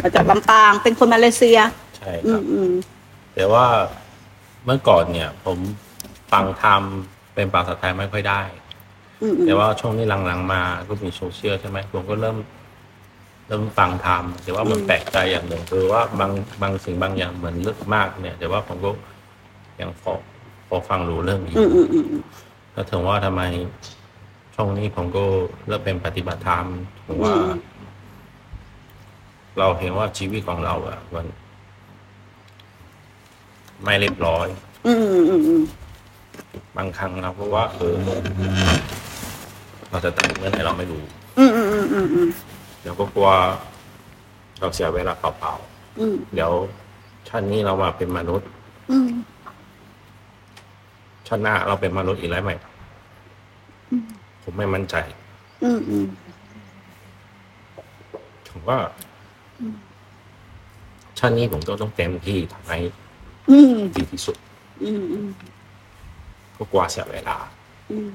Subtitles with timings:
[0.00, 1.58] มาจากลำปางเป็นคนมาเลเซีย
[1.98, 2.70] ใช่อืครัมบอืม
[3.34, 3.66] แต่ว่า
[4.64, 5.58] เมื่อก่อนเนี่ย ผม
[6.32, 6.82] ฟังธรรม
[7.34, 8.42] เป็นภาษาไทยไม่ค่อยได้
[9.22, 12.36] อืมอืมแต่ว่าช่วงนี้หลังๆมาก็มีโซเชียลใช่ไหมผมก็เริ่ม
[13.48, 18.90] เริ่มฟังธรรมแต่ว่ามันแปลกใจอย่างหนึ่งคือว่าบางบางสิ่งบางอย่างเหมือนลึกมากเนี่ย แต่ว่าผมก็
[19.80, 20.12] ยังพอ
[20.68, 22.22] พอฟังรู้เรื่องนี้ อืมอืมอืมอืม
[22.72, 23.42] แล้วถึงว่าทำไม
[24.54, 25.24] ช่วงนี้ผมก็
[25.66, 26.66] เริ่มเป็นปฏิบัติธรรม
[27.06, 27.46] ถึงว่าอืม
[29.58, 31.26] เราเห็นว่าชีวิตของเราอะมัน
[33.84, 34.46] ไม่เรียบร้อย
[34.86, 35.62] อืมอืมอืมอืม
[36.76, 37.96] บางครั้งเราก็ว่า เออ
[39.90, 41.02] เราจะตายเมื่อไหร่เราไม่รู้
[41.38, 42.28] อืมอืมอืมอืมอืม
[42.80, 43.30] เดี๋ยวก็กลัว
[44.60, 45.52] เราเสียเวลาเปล่า
[46.00, 46.50] อืมๆเดี๋ยว
[47.28, 48.48] ชาตินี้เรามาเป็นมนุษย์
[48.90, 49.08] อืม
[51.26, 52.52] ชาติหน้าเราเป็นมนุษย์อีกแล้วไหม
[54.42, 54.96] ผมไม่มั่นใจ
[55.64, 56.06] อืมอืม
[58.50, 58.78] ผมว่า
[61.24, 62.78] ชาตินี้ผมก็ต้องเต็มที่ทำให้
[63.50, 64.36] อืมดีที่สุด
[64.82, 65.28] อืมอืม
[66.56, 67.36] ก็กลัวเสียเวลา
[67.90, 68.10] อืม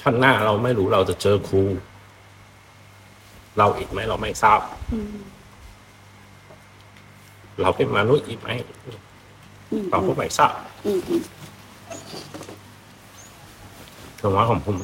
[0.00, 1.62] ชาติหน้าเราไม่รู้เราจะเจอครู
[3.58, 4.60] เราอีกไหมเราไม่ทราบ
[4.92, 5.18] อืม
[7.62, 8.48] เราเป็นมนุษย์อีกไหม
[9.70, 10.54] อืมเราก็ไม่ทราบ
[10.86, 11.22] อืมอืม
[14.18, 14.76] ถึงว่าของผม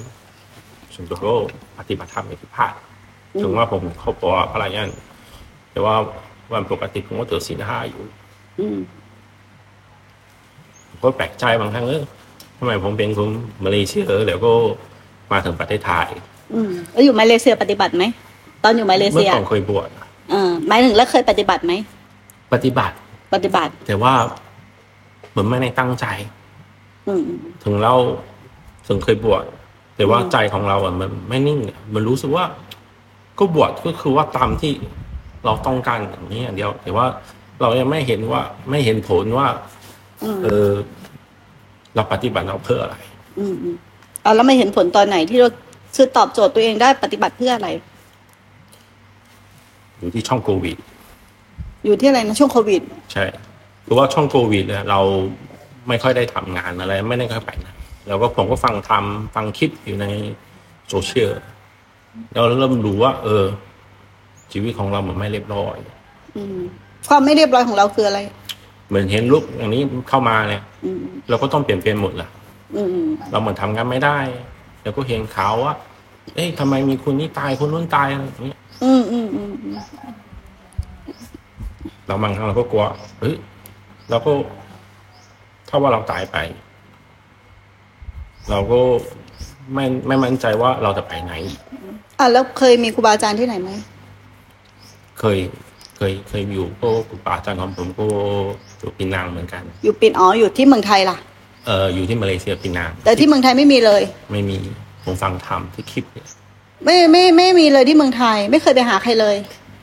[0.95, 1.33] ส่วนตัวก็
[1.79, 2.73] ปฏิบัติธรรมไม่ผิดพลาด
[3.41, 4.85] ถึงว่าผมครอบครัวภรรยา
[5.73, 5.97] แต่ว่า
[6.53, 8.03] วันปกติผมก็ถือศีลห้าอยู่
[8.61, 8.79] อืม
[10.89, 12.03] ผมก็แปลกใจบางครั้งเออ
[12.59, 13.29] ทำไมผมเป็นคน
[13.65, 14.53] มาเลเซียเออแล้วก็
[15.33, 16.09] มาถึงประเทศไทย
[16.53, 18.05] อืมแล้วอยู่มาเลเซียปฏิบัติไหม
[18.65, 19.89] ตอนอยู่มาเลเมื่อเซียก่อนเคยบวช
[20.31, 21.73] เออหมายถึงแล้วเคยปฏิบัติไหม
[22.53, 22.95] ปฏิบัติ
[23.35, 24.15] ปฏิบัติ แต่ว่า
[25.31, 26.07] เหมือนไม่ได้ตั้งใจ
[27.09, 27.23] อืม
[27.65, 27.95] ถึงเรา
[28.89, 29.45] ถึงเคยบวช
[29.97, 32.45] แต่ว่าใจของเราอะมันไม่นิ่งอะมันรู้สึกว่า
[33.39, 34.73] ก็บวชก็คือว่าตามที่
[35.47, 37.07] เราต้องการอย่างนี้อย่างเดียว แต่ว่า
[37.61, 39.49] เรายังไม่เห็นว่าไม่เห็นผลว่า
[40.23, 40.71] อืมเออ
[41.95, 42.97] เราปฏิบัติเราเพื่ออะไร
[43.39, 43.77] อืมอืม
[44.23, 45.51] เอาแล้วไม่เห็นผลตอนไหนที่เรา
[45.97, 47.69] คือตอบโจทย์ตัวเองได้ปฏิบัติเพื่ออะไร
[49.99, 50.77] อยู่ที่ช่องโควิด
[51.85, 53.25] อยู่ที่อะไรนะช่วงโควิด ใช่
[53.83, 55.01] เพราะว่าช่องโควิดเนี่ยเรา
[55.89, 57.69] ไม่ค่อยได้ทำงานอะไร ไม่ได้ค่อยไปไหน
[58.09, 60.07] แล้วก็ผมก็ฟังทำฟังคลิปอยู่ใน
[60.89, 61.31] โซเชียล
[62.33, 63.45] แล้วเริ่มรู้ว่า เออ
[64.53, 65.77] ชีวิตของเรามันไม่เรียบร้อย
[66.37, 66.59] อืม
[67.09, 68.21] ความไม่เรียบร้อยของเราคืออะไร
[68.89, 72.29] เหมือนเห็นลูกอย่างนี้เข้ามาเนี่ยอืมเราก็ต้องเปลี่ยนเปลี่ยนหมดแหละ
[72.77, 74.19] อืมอืมเราเหมือนทำงานไม่ได้
[74.83, 75.75] แล้วก็เห็นข่าวว่า
[76.35, 79.77] เอ๊ะทำไมมีคนนี้ตายคนนู้นตายอะไรอย่างเงี้ยอืมอืมอืมอืม
[82.07, 82.85] เราบางครั้งเราก็กลัว
[83.21, 83.37] เฮ้ย
[84.11, 84.33] เราก็
[85.69, 86.37] ถ้าว่าเราตายไป
[88.51, 88.81] เราก็
[89.75, 91.33] ไม่ไม่มั่นใจว่าเราจะไปไหน
[92.19, 93.71] อะแล้วเคยมีครูบาอาจารย์ที่ไหนไหม
[95.21, 95.39] เคย
[95.97, 98.05] เคยเคยอยู่ก็ครูบาอาจารย์ของผมก็
[98.79, 101.17] อยู่ปีนังเหมือนกัน อยู่ปีนอ๋ออยู่ที่เมืองไทยล่ะ
[101.67, 104.59] เอออยู่ที่มาเลเซียปีนังแต่ที่เมืองไทยไม่มีเลย ไม่มี
[105.05, 106.29] ผมฟังธรรมที่คลิปเนี่ย
[106.85, 109.37] ไม่ไม่ไม่มีเลยที่เมืองไทย ไม่เคยไปหาใครเลย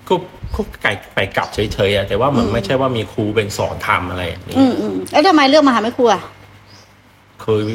[0.08, 0.16] ก็
[0.56, 1.58] ก็ไก่ไปกลับเฉ
[1.90, 6.12] ยๆอะแต่ว่ามันไม่ใช่ว่ามีครูเป็นสอนทำอะไรอย่างนี้อืมอืมแล้วทำไมเลือกมาหาแม่ครัว
[7.42, 7.66] เคย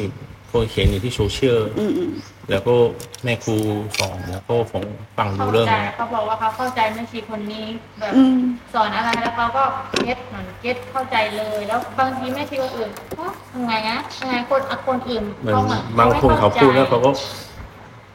[0.49, 2.11] เคยเห็นอยู่ที่โซเชียลอืมอืม
[2.49, 2.75] แล้วก็
[3.23, 3.55] แม่ครู
[3.99, 4.83] สอนแล้วก็ผม
[5.17, 7.65] ฟังเข้ารู้เรื่องใจเขาบอกว่าเขาเข้าใจแม่ชีคนนี้
[7.99, 8.37] แบบอืม
[8.73, 9.63] สอนอะไรแล้วเขาก็
[10.03, 17.11] get เหมือน get เข้าใจเลย แล้วบางทีแม่ชีคนอื่นเอ๊ะยังไงนะยังไงคนอะคนอื่นมันเขาเหมือนบางคนเขาพูดแล้วไม่เขาก็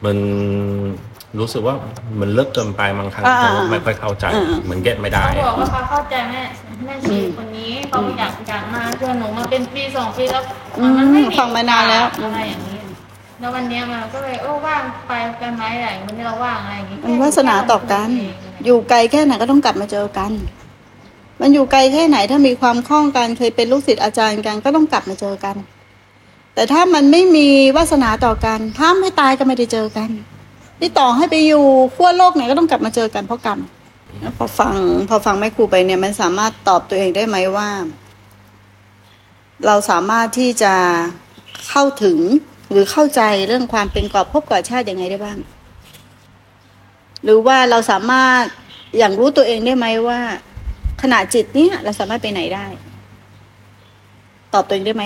[0.05, 0.17] มัน
[1.39, 1.75] รู้สึกว่า
[2.19, 6.41] มันลึกเกินไปบางครั้งอ่าเขาไม่ค่อยเข้าใจอ่า เหมือน get ไม่ได้ เขาบอกว่าเขาเข้าใจแม่
[6.85, 10.43] แม่ชีคนนี้เขาอยากอยากมาชวนหนูมาเป็นปีสองปีแล้ว
[10.77, 12.74] อืมมันไม่มีฟังมานานแล้ว อะไรอย่างนี้
[13.45, 15.11] แล้ววันเนี้ยมันก็เลยเออว่างไป
[15.41, 18.09] กันไหมอะไรวันนี้เราว่างอะไรอย่างนี้มันวาสนาต่อกัน
[18.65, 20.31] อยู่ไกลแค่ไหนก็ต้องกลับมาเจอกัน
[21.41, 25.55] มันอยู่ไกลแค่ไหนถ้ามีความคล่องกันเคยเป็นลูกศิษย์อาจารย์กันก็ต้องกลับมาเจอกัน
[26.53, 27.47] แต่ถ้ามันไม่มี
[27.77, 30.09] วาสนาต่อกันถ้าไม่ตายก็ไม่ได้เจอกัน
[30.79, 33.59] นี่ต่อให้ไปอยู่ขั้วโลกไหนก็ต้องกลับมาเจอกันเพราะกรรม
[34.37, 34.75] พอฟัง
[35.09, 37.69] พอฟังแม่ครูไปเนี่ยมันสามารถตอบตัวเองได้ไหมว่า
[39.65, 40.73] เราสามารถที่จะ
[41.69, 42.17] เข้าถึง
[42.71, 45.37] หรือเข้าใจเรื่องความเป็นกอบภพก่อชาติยังไงได้บ้าง
[47.23, 48.43] หรือว่าเราสามารถ
[48.97, 50.19] อย่างรู้ตัวเองได้ไหมว่า
[51.01, 52.65] ขณะจิตเนี้ยเราสามารถไปไหนได้
[54.53, 55.03] ตอบตัวเองได้ไหม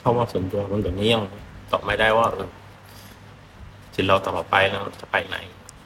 [0.00, 1.22] เพราะว่าส่วนตัวคนแบบนี้ยัง
[1.72, 2.48] ตอบไม่ได้ว่าเออ
[3.94, 5.36] จิตเราต่อไปแล้วจะไปไหน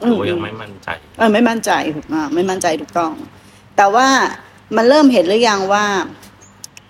[0.02, 0.88] อืมหรือว่ายังไม่มั่นใจ
[1.18, 3.12] เออไม่มั่นใจถูกอ่าไม่มั่นใจถูกต้อง
[3.76, 4.08] แต่ว่า
[4.76, 5.84] มันเริ่มเห็นหรือยังว่า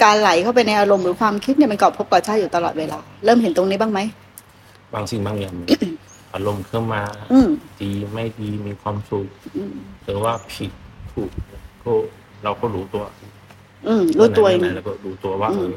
[0.02, 4.00] การไหลเข้าไปในอารมณ์หรือความคิดเนี่ยมันเกาะพบก่อชาติอยู่ตลอดเวลา เริ่มเห็นตรงนี้บ้างไหม
[4.94, 5.54] บางสิ่งบางอย่าง
[6.34, 7.02] อารมณ์ขึ้นมา
[7.32, 7.48] อืม
[7.80, 9.72] ดีไม่ดีมีความสุขอืม
[10.04, 10.72] หรือว่าผิด
[11.12, 11.30] ถูก
[11.84, 11.92] ก็
[12.44, 13.04] เราก็รู้ตัว
[13.86, 15.76] อืมรู้ตัวเองอันไหนเราก็รู้ตัวว่าอืเอมอ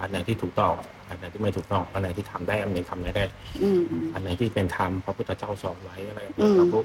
[0.00, 0.72] อันไหนที่ถูกต้อง
[1.08, 3.24] อันไหนที่ไม่ถูกต้องอันไหนที่ทำได้อันไหนทำไม่ได้
[3.62, 3.80] อืม
[4.14, 6.78] อันไหนที่เป็นธรรมพระพุทธเจ้าสอนไว้อะไรอืมเราก็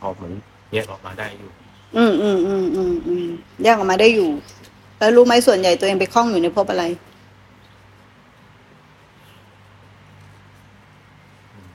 [0.00, 0.32] เอาเหมือน
[0.72, 1.50] แยกออกมาได้อยู่
[1.96, 3.26] อืมอืมอืมอืมอืม
[3.62, 4.30] แยกออกมาได้อยู่
[5.02, 6.84] แล้วรู้ไหมส่วนใหญ่ตัวเองไปคล้องอยู่ในภพอะไร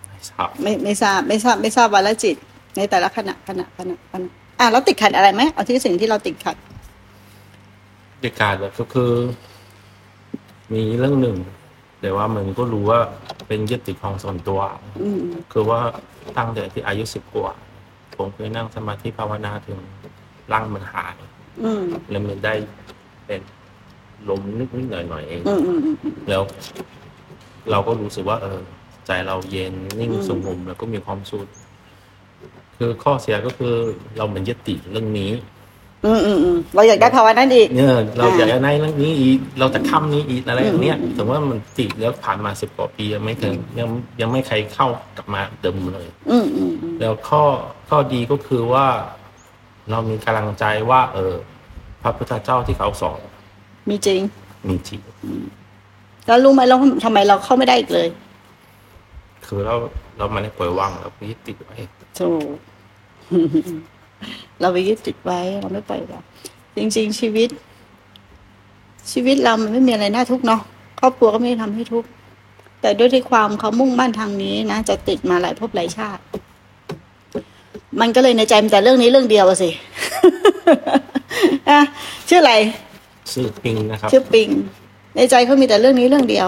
[0.07, 2.35] ไม่ทราบไม่ไม่ทราบไม่ทราบไม่ทราบวาลจิต
[2.77, 4.29] ในแต่ละขณะขณะขณะขณะ
[4.59, 6.56] อะแล้วติดขัดอะไรไหมเอาที่สิ่งที่เราติดขัด
[8.21, 9.12] เด็กการแบบก็คือ
[10.73, 11.38] มีเรื่องหนึ่ง
[12.01, 13.00] แต่ว่ามันก็รู้ว่า
[13.47, 14.59] เป็นยึดติดของส่วนตัว
[15.03, 15.21] อืม
[15.51, 15.80] คือว่า
[16.38, 17.53] ตั้งแต่ที่อายุสิบกว่า
[18.18, 19.77] ผมเคยนั่งสมาธิภาวนาถึง
[20.51, 21.15] ร่างมันหาย
[21.63, 22.53] อืมแล้วมันได้
[23.27, 23.41] เป็น
[24.29, 25.95] ลมนิดนิดๆหน่อยหน่อยๆเองอืมอืมอืม
[26.29, 26.41] แล้ว
[27.71, 28.59] เราก็รู้สึกว่า เออ
[29.07, 31.47] ใจเราเย็นนิ่งอืม สงบแล้วก็มีความสุข
[32.77, 33.74] คือข้อเสียก็คือ
[34.18, 35.31] เราเหมือนยึดติดเรื่องนี้
[36.06, 37.88] อืมอืมอืมเราอยากได้ภาวะนั้นอีก เนี่ย
[38.18, 43.88] เราอ่าอยากจะได้เรื่องนี้อีกเราจะค้ำนี้อีกอะไรอย่างเนี้ยอืมแต่ว่ามันติดแล้วผ่านมาสิบกว่าปียังไม่เคยยัง
[44.21, 44.88] ยังไม่ใครเข้า
[45.18, 47.44] กลับมาเดิมเลย อืมอืมอืมแล้วข้อ
[47.89, 48.88] ข้อดีก็คือว่า
[49.91, 51.56] เรามีกำลังใจว่า เออพ
[52.07, 53.19] ระพุทธเจ้าที่เขาสอน
[53.89, 54.21] มีจริง
[54.69, 55.00] มีจริง
[56.27, 58.07] แล้วรู้ไหมเราทำไมเราเข้าไม่ได้อีกเลย
[59.45, 59.75] คือเรา
[60.18, 61.75] เราไม่ได้ปล่อยวางเราไปยึดติดไว้
[62.19, 62.48] ถูก
[64.62, 66.24] เราไปยึดติดไว้เราไม่ปล่อยวาง
[66.77, 67.50] จริง ๆ ชีวิต
[69.12, 70.62] ชีวิตเรามันไม่มีอะไรน่าทุกข์เนาะ
[71.00, 72.07] ครอบครัวก็ไม่ได้ทำให้ทุกข์
[72.81, 76.21] แต่ด้วยที่ความเขามุ่งมั่นทางนี้นะจะติดมาหลายภพหลายชาติ
[78.01, 79.69] มันก็เลยในใจมันแต่เรื่องนี้เรื่องเดียวอะสิ
[81.69, 81.80] อะ
[82.30, 82.54] ชื่ออะไร
[83.31, 84.50] ชื่อปิงนะครับ ชื่อปิง
[85.16, 86.48] ในใจเขามีแต่เรื่องนี้เรื่องเดียว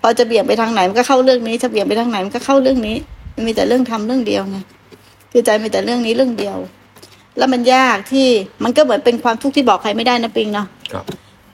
[0.00, 2.96] พอจะเบี่ยงไปทางไหนมันก็เข้าเรื่องนี้จะเบี่ยงไปทางไหนมันก็เข้าเรื่องนี้
[3.34, 4.58] มันมีแต่เรื่องทำเรื่องเดียวไง
[5.32, 6.56] คือใจมีแต่เรื่องนี้เรื่องเดียว
[7.38, 8.26] แล้วมันยากที่
[8.64, 11.04] มันก็เหมือนเป็นความทุกข์ที่บอกใครไม่ได้นะปิงเนาะครับ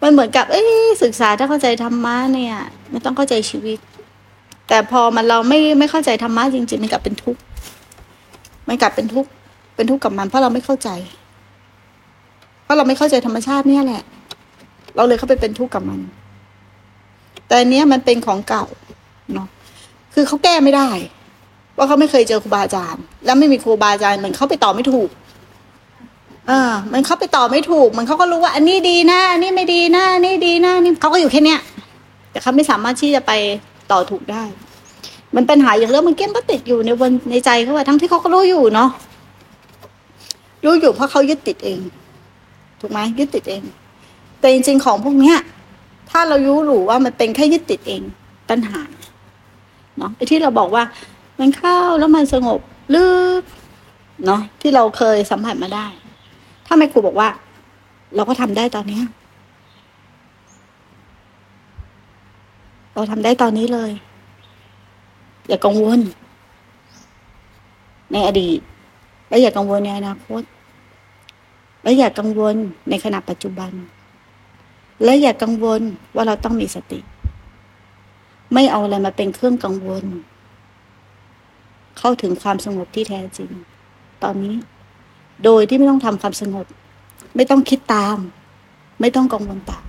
[0.02, 0.68] มันเหมือนกับ เอ้ย
[1.02, 2.56] ศึกษาถ้าเข้าใจธรรมะเนี่ย
[2.92, 3.78] มันต้องเข้าใจชีวิต
[4.68, 7.40] แต่พอมันเราไม่ไม่เข้าใจธรรมะจริงๆมันกลับเป็นทุกข์
[8.68, 9.30] มันกลับเป็นทุกข์
[9.76, 10.88] เป็นทุกข์กับมันเพราะเราไม่เข้าใจ
[12.64, 14.02] เพราะเราไม่เข้าใจธรรมชาติเนี่ยแหละ
[14.96, 16.00] เราเลยเข้าไปเป็นทุกข์กับมัน
[17.48, 18.64] แต่เนี้ยมันเป็นของเก่า
[19.34, 19.48] เนาะ
[20.14, 20.88] คือเขาแก้ไม่ได้
[21.76, 25.08] ว่าเขาไม่เคยเจอครูบาอาจารย์ แล้วไม่มีครูบาอาจารย์เหมือนเขาไปต่อไม่ถูก
[26.46, 31.60] เออมันเขาไปต่อไม่ถูก มันเขาก็รู้ว่า อันนี้ดีนะ อันนี้ไม่ดีนะอันนี้ดีนะนี่เขาก็อยู่แค่เนี้ย
[32.30, 33.32] แต่เขาไม่สามารถที่จะไป
[33.92, 34.42] ต่อถูกได้
[35.34, 38.90] มันปัญหาอย่างเรื่องมันเกี้ยมก็ติดอยู่ในวันในใจเขาว่าทั้งที่เขาก็รู้อยู่เนาะ
[40.64, 41.80] รู้อยู่เพราะเขายึดติดเอง
[42.80, 43.62] ถูกไหมยึดติดเอง
[44.40, 45.38] แต่จริงๆของพวกเนี้ย
[46.10, 48.02] ถ้าเรารู้หรูว่ามันเป็นแค่ยึดติดเอง
[48.50, 48.80] ปัญหา
[49.98, 50.82] เนาะไอ้ที่เราบอกว่า
[51.40, 52.60] มันเข้าแล้วมันสงบ
[52.94, 53.08] ลึ
[53.40, 53.42] ก
[54.26, 55.86] เนาะที่เราเคยสัมผัสมาได้
[56.66, 57.28] ถ้าแม่ครูบอกว่า
[58.16, 59.04] เราก็ทำได้ตอนเนี้ย
[62.94, 63.90] เราทำได้ตอนนี้เลย
[65.48, 65.98] อย่ากังวล
[68.12, 68.60] ในอดีต
[69.28, 70.42] และอย่ากังวลในอนาคต
[71.82, 72.54] และอย่ากังวล
[72.88, 73.70] ในขณะปัจจุบัน
[75.04, 75.80] และอย่ากังวล
[76.14, 77.00] ว่าเราต้องมีสติ
[78.54, 80.04] ไม่เอาอะไรมาเป็นเครื่องกังวล
[81.98, 83.50] เข้าถึงความสงบที่แท้จริง
[84.22, 84.54] ตอนนี้
[85.44, 86.66] โดยที่ไม่ต้องทำความสงบ
[87.36, 88.18] ไม่ต้องคิดตาม
[89.00, 89.84] ไม่ต้องกังวลตาม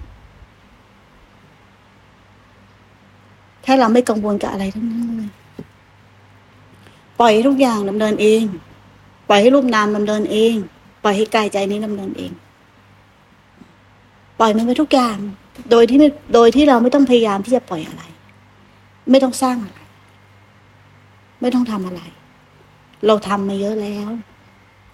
[3.64, 5.32] แค่เราไม่กังวลกับอะไรทั้งนั้นเลย
[7.20, 8.44] ปล่อยให้ทุกอย่างดำเนินเอง
[9.30, 10.54] ปล่อยให้รูปนามดำเนินเอง
[11.04, 12.32] ปล่อยให้กายใจนี้ดำเนินเอง
[14.40, 15.18] ปล่อยมันไปทุกอย่าง
[15.72, 18.04] โดยที่ไม่โดยที่เราไม่ต้องพยายามที่จะปล่อยอะไร
[19.12, 19.80] ไม่ต้องสร้างอะไร
[21.42, 22.02] ไม่ต้องทำอะไร
[23.08, 24.10] เราทำมาเยอะแล้ว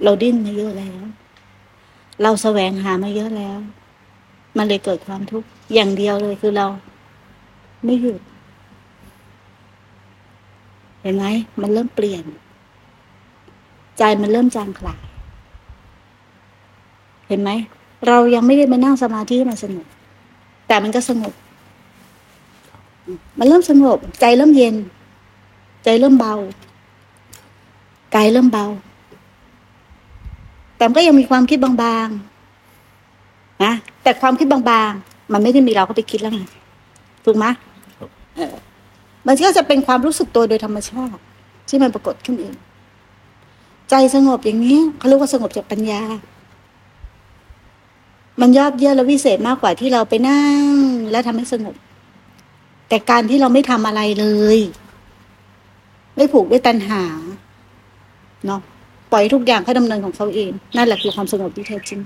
[0.03, 1.01] เราดิ้นมาเยอะแล้ว
[2.23, 3.57] เราแสวงหามาเยอะแล้ว
[4.57, 6.67] มันเลยเกิดความทุกข์อย่างเดียวเลยคือเรา
[7.85, 8.19] ไม่หยุด
[11.05, 11.25] เห็นไหม
[11.61, 12.23] มันเริ่มเปลี่ยน
[13.97, 15.01] ใจมันเริ่มจางคลาย
[17.27, 17.49] เห็นไหม
[18.07, 19.87] เรายังไม่ได้มานั่งสมาธิมันสงบ
[20.67, 21.33] แต่มันก็สงบ
[23.39, 24.75] มันเริ่มสงบ ใจเริ่มเย็น
[25.83, 26.33] ใจเริ่มเบา
[28.15, 28.65] กายเริ่มเบา
[30.77, 31.71] แต่มันก็ยังมีความคิดบา
[32.05, 36.41] งๆนะแต่ความคิดบางๆ มันไม่ได้มีเราก็ไปคิดแล้วไง
[37.25, 37.45] ถูกไหม
[39.27, 41.21] มันก็จะเป็นความรู้สึกตัวโดยธรรมชาติ
[41.69, 42.53] ที่มันปรากฏขึ้นเอง
[43.89, 46.01] ใจสงบอย่างนี้เขาเรียกว่าสงบจากปัญญา
[48.41, 50.63] มันยอดเยี่ยมและวิเศษมากกว่าที่เราไปนั่ง
[51.11, 51.75] แล้วทำให้สงบ
[52.89, 54.25] แต่การที่เราไม่ทำอะไรเล
[54.57, 54.59] ย
[56.15, 57.03] ไม่ผูกด้วยตัณหา
[58.45, 58.61] เนาะ
[59.11, 61.99] ปล่อยทุกอย่างเขาดำเนินของเขาเอง นั่นแหละคือความสงบที่แท้จริง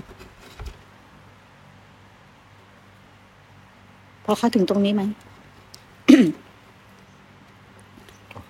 [4.24, 5.02] พอเข้าถึงตรงนี้ไหม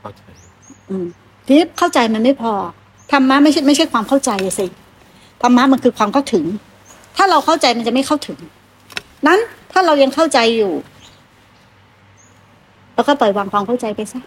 [0.01, 0.23] เข้าใจ
[0.91, 1.07] อืม
[1.47, 2.53] ทีนี้เข้าใจมันไม่พอ
[3.13, 4.67] ธรรมะไม่ใช่ไม่ใช่ความเข้าใจสิ
[5.43, 6.45] ธรรมะมันคือความเข้าถึง
[7.17, 8.39] ถ้าเราเข้าใจมันจะไม่เข้าถึง
[9.27, 9.39] นั้น
[9.73, 10.73] ถ้าเรายังเข้าใจอยู่
[12.95, 14.21] เราก็ปล่อยวางความเข้าใจไปซะ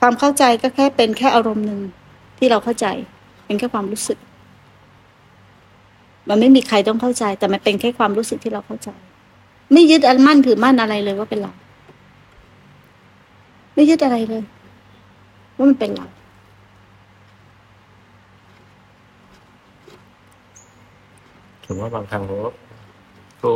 [0.00, 1.80] ความเข้าใจก็แค่เป็นแค่อารมณ์หนึ่ง
[2.38, 2.86] ที่เราเข้าใจ
[3.46, 4.18] เป็นแค่ความรู้สึก
[6.28, 8.90] มันไม่มีใครต้องเข้าใจ แต่มันเป็นแค่ความรู้สึกที่เราเข้าใจ
[9.72, 11.52] ไม่ยึดอันมั่นถือมั่นอะไรเลยว่าเป็นเรา
[13.80, 14.44] ไม่ยึดอะไรเลย
[15.56, 16.06] ว่ามันเป็นเรา
[21.64, 22.36] ถึงว่าบางครั้งก็
[23.42, 23.50] ก็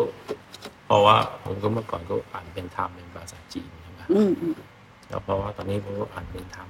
[0.87, 4.55] เพราะว่าผมก็เมื่อก่อนก็อ่านเป็นธรรมเป็นภาษาจีนใช่ไหมอืมอืม
[5.09, 6.69] แล้วเพราะว่าตอนนี้ผมก็อ่านเป็นธรรม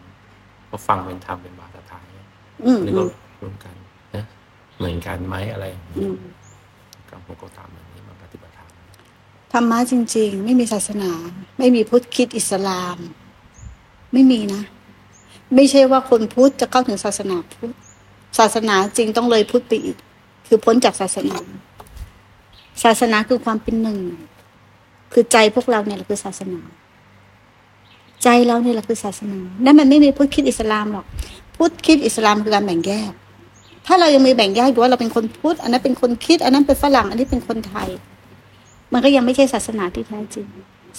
[0.71, 2.07] ก็ฟังเป็นธรรมเป็นภาษาไทย
[2.67, 3.09] อืมนี่อืก็ม
[3.43, 3.75] รวมกัน
[4.15, 4.25] นะ
[4.77, 6.15] เหมือนกันไหมอะไรอย่างอืนี้ม
[7.09, 8.71] ก็ผมก็ตามแบบนี้มาปฏิบัติธรรม
[9.53, 11.13] ธรรมะจริง ๆ ไม่มีศาสนา
[11.59, 12.99] ไม่มีพุทธคริดอิสลาม
[14.15, 14.63] ไม่มีนะ
[15.55, 17.75] ไม่ใช่ว่าคนพุทธจะเข้าถึงศาสนาพุทธ
[18.39, 19.97] ศาสนาจริงต้องเลยพุทธไปอีก
[20.47, 21.37] คือพ้นจากศาสนา
[22.85, 23.99] ศาสนาคือความเป็นหนึ่ง
[25.13, 26.61] คือใจพวกเราเนี่ยคือศาสนา
[28.23, 31.07] ใจเราเนี่ยแหละคือศาสนานั่นมันไม่มีพุทธคิดอิสลามหรอก
[31.57, 33.13] พุทธคิดอิสลามคือการแบ่งแยก
[33.87, 37.89] ถ้าเรายังมีแบ่งแยกอยู่ว่าเราเป็นคนพุทธอันนั้นเป็นคนคิด อันนั้นเป็นฝรั่ง อันนี้เป็นคนไทย
[38.93, 40.47] มันก็ยังไม่ใช่ศาสนาที่แท้จริง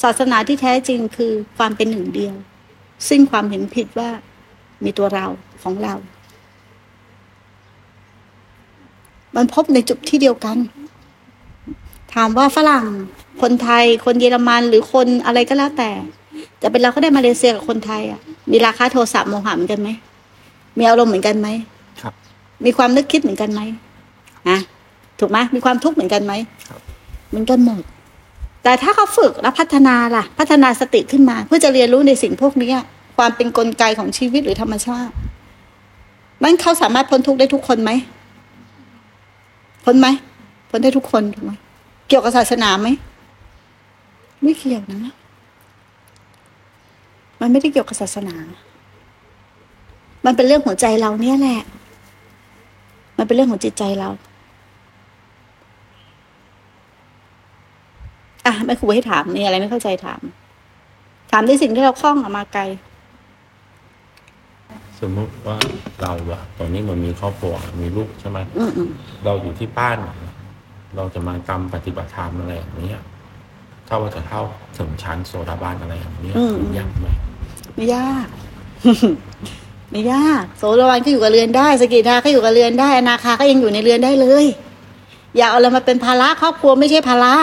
[0.04, 2.36] ศาสนาที่แท้จริงคือความเป็นหนึ่งเดียว
[3.10, 4.10] ซึ่งความเห็นผิดว่า
[4.84, 5.26] มีตัวเรา
[5.64, 5.94] ของเรา
[9.36, 10.58] มันพบในจุดที่เดียวกัน
[12.14, 12.86] ถามว่าฝรั่ง
[13.42, 15.92] คนไทย คนเยอรมัน หรือคนอะไรก็แล้วแต่
[16.62, 18.20] จะเป็นเราก็ได้มาเลเซียกับคนไทยอะ
[18.52, 19.90] มีราคาโทรศัพท์โมหะเหมือนกันไหม
[20.78, 21.48] มีอารมณ์เหมือนกันไหม
[22.02, 22.14] ครับ
[22.66, 23.62] มีความนึกคิดเหมือนกันไหม
[24.50, 24.60] ฮะ
[25.20, 26.34] ถูกไหมมีความทุกข์เหมือนกันไหม
[26.70, 26.82] ครับ
[27.30, 27.82] เหมือนกันหมด
[28.66, 32.72] แต่ถ้าเขาฝึกและพัฒนาล่ะ พัฒนาสติขึ้นมา เพื่อจะเรียนรู้ในสิ่งพวกนี้
[33.18, 35.14] ความเป็นกลไกของชีวิตหรือธรรมชาติ
[36.42, 37.92] มันเขาสามารถพ้นทุกข์ได้ทุกคนไหม
[39.86, 40.08] พ้นไหม
[40.70, 41.52] พ้นได้ทุกคนถูกไหม
[42.08, 42.88] เกี่ยวกับศาสนาไหม
[44.44, 45.16] ไม่เกี่ยวนะ
[47.42, 48.36] มันไม่ได้เกี่ยวกับศาสนา
[50.26, 51.62] มันเป็นเรื่องหัวใจเราเนี่ยแหละ
[53.18, 54.10] มันเป็นเรื่องของจิตใจเรา
[58.46, 60.22] อะไม่ครูให้ถามมีอะไรไม่เข้าใจถาม
[61.32, 62.64] ถามในสิ่งที่เราคล่องออกมาไกล
[65.00, 65.58] สมมติว่า
[66.02, 68.90] เราอะตอนนี้มันมีครอบครัวมีลูกใช่ไหมอืมอืม
[69.26, 69.98] เราอยู่ที่บ้าน
[70.96, 73.02] เราจะมากรรมปฏิบัติธรรมอะไรอย่างนี้ย
[73.88, 74.42] ถ้าว่าจะเข้า
[74.78, 77.08] ถึงชั้นโซดาบานอะไรอย่างนี้ยมันยากไหม
[77.76, 78.28] ไม่ยาก
[79.92, 84.46] ไม่ยาก โสดาวันก็อยู่กับเรือนได้ สกิทาก็อยู่กับเรือนได้ อนาคาก็ยังอยู่ในเรือนได้เลย
[85.38, 87.34] อย่าเอาอะไรมาเป็นภาระครอบครัวไม่ใช่ภาระ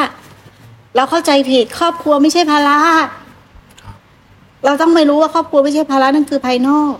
[0.96, 2.78] เราเข้าใจผิดครอบครัวไม่ใช่ภาระ
[4.64, 6.92] เราต้องไม่รู้ว่าครอบครัวไม่ใช่ภาระนั่นคือภายนอก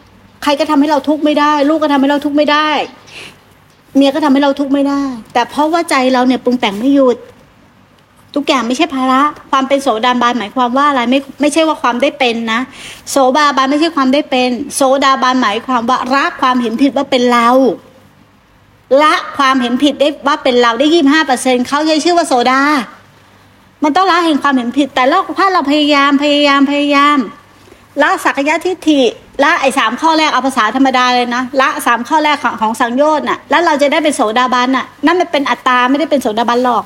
[0.43, 2.69] ใครก็ทำให้เราทุกข์ไม่ได้ ลูกก็ทำให้เราทุกข์ไม่ได้
[3.97, 7.17] เมียก็ทำให้เราทุกข์ไม่ได้ แต่เพราะว่าใจเราเนี่ยปรุงแต่งไม่หยุด
[8.35, 12.61] ทุกอย่างไม่ใช่ภาระ ความเป็นโสดาบันหมายความว่าอะไรไม่ไม่ใช่ว่าความได้เป็นนะ
[13.11, 17.49] โสดาบันไม่ใช่ความได้เป็น โสดาบันหมายความว่าละความเห็นผิดว่าเป็นเรา
[19.03, 22.61] ละความเห็นผิดได้ว่าเป็นเราได้ยี่ห้าเปอร์เซ็นเขาใช้ชื่อว่าโสดา
[23.85, 27.19] มันต้องละเห็นความเห็นผิด แต่เราถ้าเราพยายามพยายามพยายาม
[28.03, 29.01] ละสักยะทิฏฐิ
[29.43, 36.85] ละไอ้สามข้อแรกเอาภาษาธรรมดาเลยนะละสามข้อแรกของของสังโยชน์น่ะ แล้วเราจะได้เป็นโสดาบันน่ะ นั่นมันเป็นอัตตาไม่ได้เป็นโสดาบันหรอก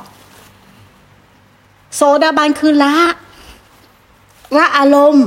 [1.96, 2.94] โสดาบันคือละ
[4.58, 5.26] ละอารมณ์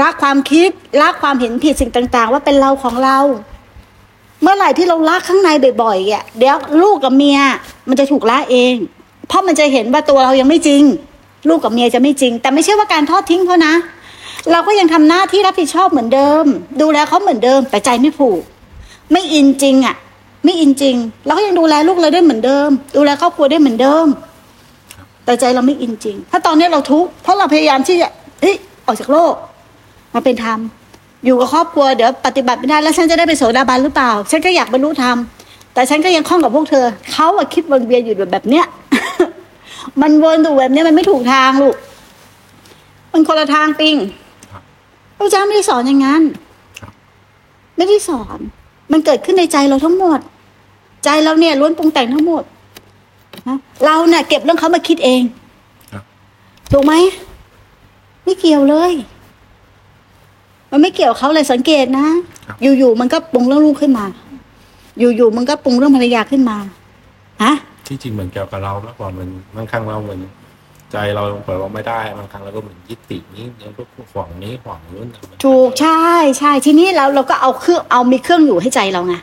[0.00, 3.18] ละความคิดละความเห็นผิดสิ่งต่าง ๆ ว่าเป็นเราของเรา
[4.42, 5.48] เมื่อไหร่ที่เราละข้างใน
[5.82, 7.38] บ่อยๆอะเดี๋ยวลูกกับเมีย
[7.88, 8.74] มันจะถูกละเอง
[9.28, 10.82] เพราะมันจะเห็นว่าตัวเรายังไม่จริง
[11.48, 13.74] ลูกกับเมียจะไม่จริง แต่ไม่ใช่ว่าการทอดทิ้งเขานะ
[14.52, 16.44] เราก็ยังทำหน้าที่รับผิดชอบเหมือนเดิม
[16.80, 18.40] ดูแลเขาเหมือนเดิม แต่ใจไม่ผูก
[19.12, 19.96] ไม่อินจริงอะ
[20.44, 24.06] ไม่อินจริง เราก็ยังดูแลลูกเราได้เหมือนเดิม ดูแลครอบครัวได้เหมือนเดิม
[25.24, 28.08] แต่ใจเราไม่อินจริง ถ้าตอนนี้เราทุกข์เพราะเราพยายามที่จะ
[28.40, 28.56] เอ้ย
[28.86, 29.34] ออกจากโลก
[30.14, 30.58] มาเป็นธรรม
[31.24, 35.16] อยู่กับครอบครัวเดี๋ยวปฏิบัติไม่ได้แล้วฉันจะได้เป็นโสดาบันหรือเปล่า ฉันก็อยากบรรลุธรรม
[35.74, 38.64] แต่ฉันก็ยังคล้องกับพวกเธอเขาอะคิดวนเวียนอยู่แบบเนี้ย
[40.02, 41.76] มันวนอยู่แบบเนี้ยมันไม่ถูกทางลูก
[43.12, 43.96] มันคนละทางปิง
[44.52, 44.62] ครับ
[45.16, 46.22] พระเจ้าไม่ได้สอนอย่างนั้น
[46.80, 46.92] ครับ
[47.76, 48.38] ไม่ได้สอน
[48.92, 50.20] มันเกิดขึ้นในใจเราทั้งหมด
[51.04, 52.42] ใจเราเนี่ยล้วนปรุงแต่งทั้งหมด
[53.48, 55.22] นะเราเนี่ยเก็บเรื่องเขามาคิดเอง
[55.92, 56.04] ครับ
[56.72, 56.94] ถูกไหม
[58.24, 58.92] ไม่เกี่ยวเลย
[60.70, 62.06] มันไม่เกี่ยวกับเขาเลยสังเกตนะ
[62.46, 64.06] ครับอยู่ๆมันก็ปรุงเรื่องลูกขึ้นมา
[64.98, 66.56] อยู่ๆมันก็ปรุงเรื่องภรรยาขึ้นมา
[67.44, 67.52] ฮะ
[67.86, 70.20] ที่จริงเหมือนเกี่ยวกับเรามากกว่ามันบางครั้งเราเหมือน
[70.92, 75.08] ใจเราปล่อยว่าไม่ได้บางครั้งเราก็เหมือนยึดติดนี้แล้วก็ห่วงนี้ห่วงนู้น
[75.44, 79.14] ถูกใช่ใช่ทีนี้เราเราก็เอาเครื่องเอามีเครื่องอยู่ให้ใจเราไง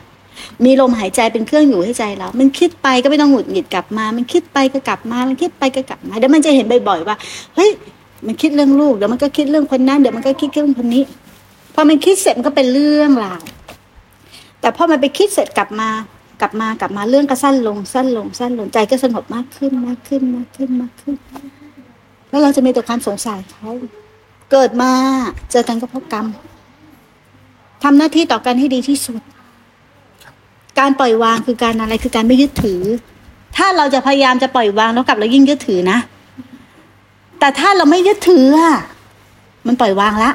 [0.64, 7.16] มีลมหายใจเป็นเครื่องอยู่ให้ใจเรา มันคิดไปก็ไม่ต้องหงุดหงิดกลับมา มันคิดไปก็กลับมา มันคิดไปก็กลับมาเดี๋ยวมันจะเห็นบ่อยๆว่า
[7.54, 7.70] เฮ้ย
[8.26, 11.02] มันคิดเรื่องลูกเดี๋ยวมันก็คิดเรื่องคนนั้นเดี๋ยวมันก็คิดเรื่องคนนี้
[11.74, 13.40] พอมันคิดเสร็จมันก็เป็นเรื่องราว
[14.60, 15.88] แต่พอมันไปคิดเสร็จกลับมา
[16.40, 21.14] กลับมากลับมาเรื่องก็สั้นลงสั้นลงสั้นลงใจก็สงบมากขึ้นมากขึ้นมากขึ้นมากขึ้น
[22.30, 23.70] แล้วเราจะมีแต่ความสงสารเขา
[24.50, 24.90] เกิดมา
[25.50, 26.26] เจอกันก็พราะกรรม
[27.82, 29.20] ทำหน้าที่ต่อกันให้ดีที่สุด
[30.78, 32.80] การปล่อยวางคือการอะไรคือการไม่ยึดถือ
[33.56, 35.98] ถ้าเราจะพยายามจะปล่อยวางแล้วกลับเรายิ่งยึดถือนะ
[37.40, 38.74] แต่ถ้าเราไม่ยึดถืออะ
[39.66, 40.30] มันปล่อยวางละ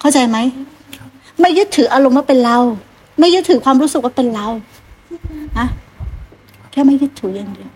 [0.00, 0.38] เข้าใจไหม
[1.40, 2.58] ไม่ยึดถืออารมณ์ว่าเป็นเรา
[3.18, 4.46] ไม่ยึดถือความรู้สึกว่าเป็นเรา
[5.58, 5.66] นะ
[6.72, 7.70] แค่ไม่ยึดถืออย่างเดียว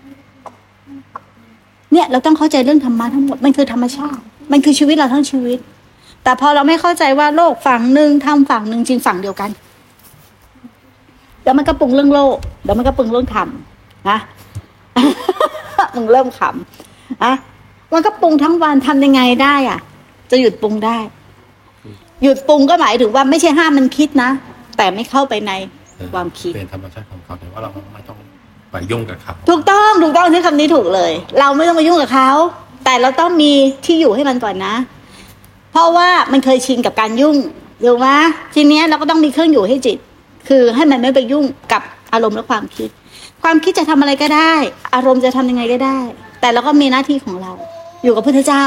[1.92, 5.58] เนี่ยเราต้องเข้าใจเรื่องธรรมะทั้งหมดมันคือธรรมชาติ มันคือชีวิตเราทั้งชีวิต
[6.24, 9.50] แต่พอเราไม่เข้าใจว่าโลกฝั่งหนึ่งทำฝั่งหนึ่งจริงฝั่งเดียวกัน
[11.42, 13.48] เดี๋ยวมันก็ปรุงเรื่องโลกเดี๋ยวมันก็ปรุงเรื่องธรรม
[14.08, 14.18] นะ
[15.94, 17.32] มึงเริ่มขำอะ
[17.92, 19.78] มันก็ปรุงทั้งวันทำยังไงได้อะ
[20.30, 20.96] จะหยุดปรุงได้
[22.22, 24.30] หยุดปรุงก็หมายถึงว่าไม่ใช่ห้ามมันคิดนะ
[24.80, 25.52] แต่ไม่เข้าไปใน
[26.12, 28.16] ความคิดเป็นธรรมชาติของเขาแต่ว่าเราไม่ต้อง
[28.70, 32.30] ไปยุ่งกับเขาถูกต้องถูกต้องใช้คำนี้ถูกเลย เราไม่ต้องไปยุ่งกับเขา
[32.84, 33.52] แต่เราต้องมี
[33.84, 34.74] ที่อยู่ให้มันก่อนนะ
[35.72, 37.36] เพราะว่ามันเคยชินกับการยุ่ง
[37.84, 38.08] ถูกไหม
[38.54, 39.98] ทีเนี้ยเราก็ต้องมีเครื่องอยู่ให้จิต
[40.48, 41.82] คือให้มันไม่ไปยุ่งกับ
[42.12, 42.88] อารมณ์และความคิด
[43.42, 44.52] ความคิดจะทำอะไรก็ได้
[44.94, 45.98] อารมณ์จะทำยังไงก็ได้
[46.40, 47.52] แต่เราก็มีหน้าที่ของเรา
[48.02, 48.64] อยู่กับพุทธเจ้า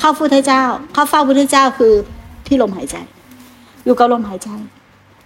[0.00, 1.92] เข้าพุทธเจ้า เข้าเฝ้าพุทธเจ้าคือ
[2.46, 2.96] ที่ลมหายใจ
[3.84, 4.48] อยู่กับลมหายใจ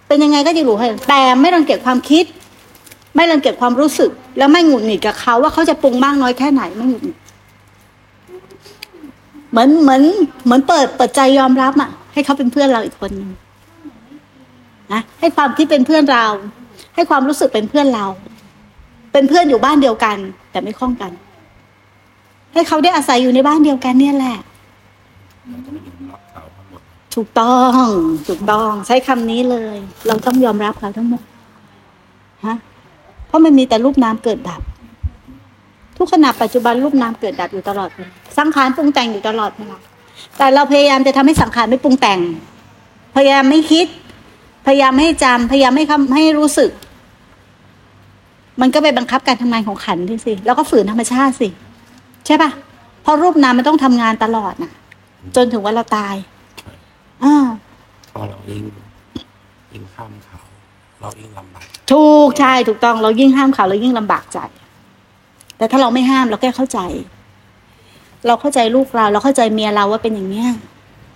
[0.07, 2.25] เป็นยังไงก็จะรู้ให้แต่ไม่รังเกียจความคิด
[3.15, 7.17] ไม่รังเกียจความรู้สึก แล้วไม่หงุดหงิดกับเขาว่าเขาจะปรุงมากน้อยแค่ไหนไม่หงุดหงิด
[9.51, 10.01] เหมือนเหมือน
[10.45, 13.29] เหมือนเปิดเปิดใจยอมรับอะ ให้เขาเป็นเพื่อนเราอีกคนหนึง
[14.93, 16.25] นะให้ความคิดเป็นเพื่อนเรา
[16.95, 18.05] ให้ความรู้สึกเป็นเพื่อนเรา
[19.13, 20.17] เป็นเพื่อนอยู่บ้านเดียวกัน
[20.51, 21.11] แต่ไม่คล้องกัน
[22.53, 24.37] ให้เขาได้อาศัยอยู่ในบ้านเดียวกันเนี่ยแหละ
[27.15, 27.85] ถูกต้อง
[28.27, 31.23] ถูกต้องใช้คำนี้เลย เราต้องยอมรับเขาทั้งหมด
[32.45, 32.55] ฮะ
[33.27, 34.61] เพราะมันมีแต่รูปนามเกิดดับ
[35.97, 37.89] ทุกขณะปัจจุบันรูปนามเกิดดับอยู่ตลอด
[38.37, 39.79] สังขารปรุงแต่งอยู่ตลอดเวลา
[40.37, 42.19] แต่เราพยายามจะทำให้สังขารไม่ปรุงแต่ง
[43.15, 43.87] พยายามไม่คิด
[44.67, 46.71] พยายามไม่ให้จำพยายามไม่คำให้รู้สึก
[48.61, 51.49] มันก็ไปบังคับการทำงานของขันธ์ด้วยสิ แล้วก็ฝืนธรรมชาติสิ
[52.25, 52.51] ใช่ปะ
[53.01, 54.71] เพราะรูปนามมันต้องทำงานตลอดน่ะ
[55.35, 56.15] จนถึงวันเราตาย
[57.23, 57.35] อ่า
[58.11, 58.63] เพราะเรายิ่ง
[59.73, 60.39] ยิ่งข้ามเขา
[61.01, 64.39] เรายิ่งลำบากถูกใช่ถูกต้องเรายิ่งห้ามเขาเรายิ่งลำบากใจ
[65.57, 66.79] แต่ถ้าเราไม่ห้ามเราแค่เข้าใจ
[68.27, 70.49] เราเข้าใจลูกเรา เราเข้าใจเมียเราว่าเป็นอย่างเนี้ย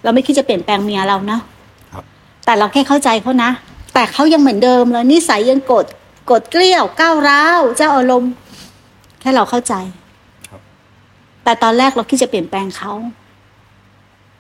[0.04, 1.40] เราไม่คิดจะเปลี่ยนแปลงเมียเรานะ
[1.94, 2.04] ครับ
[2.46, 3.52] แต่เราแค่เข้าใจเขานะ
[3.94, 5.86] แต่เขายังเหมือนเดิมเลยนิสัยยังกด
[6.32, 8.32] กดเกลี้ยวก้าวร้าวเจ้าอารมณ์
[9.20, 9.74] แค่เราเข้าใจ
[10.50, 10.62] ครับ
[11.44, 12.92] แต่ตอนแรกเราคิดจะเปลี่ยนแปลงเขา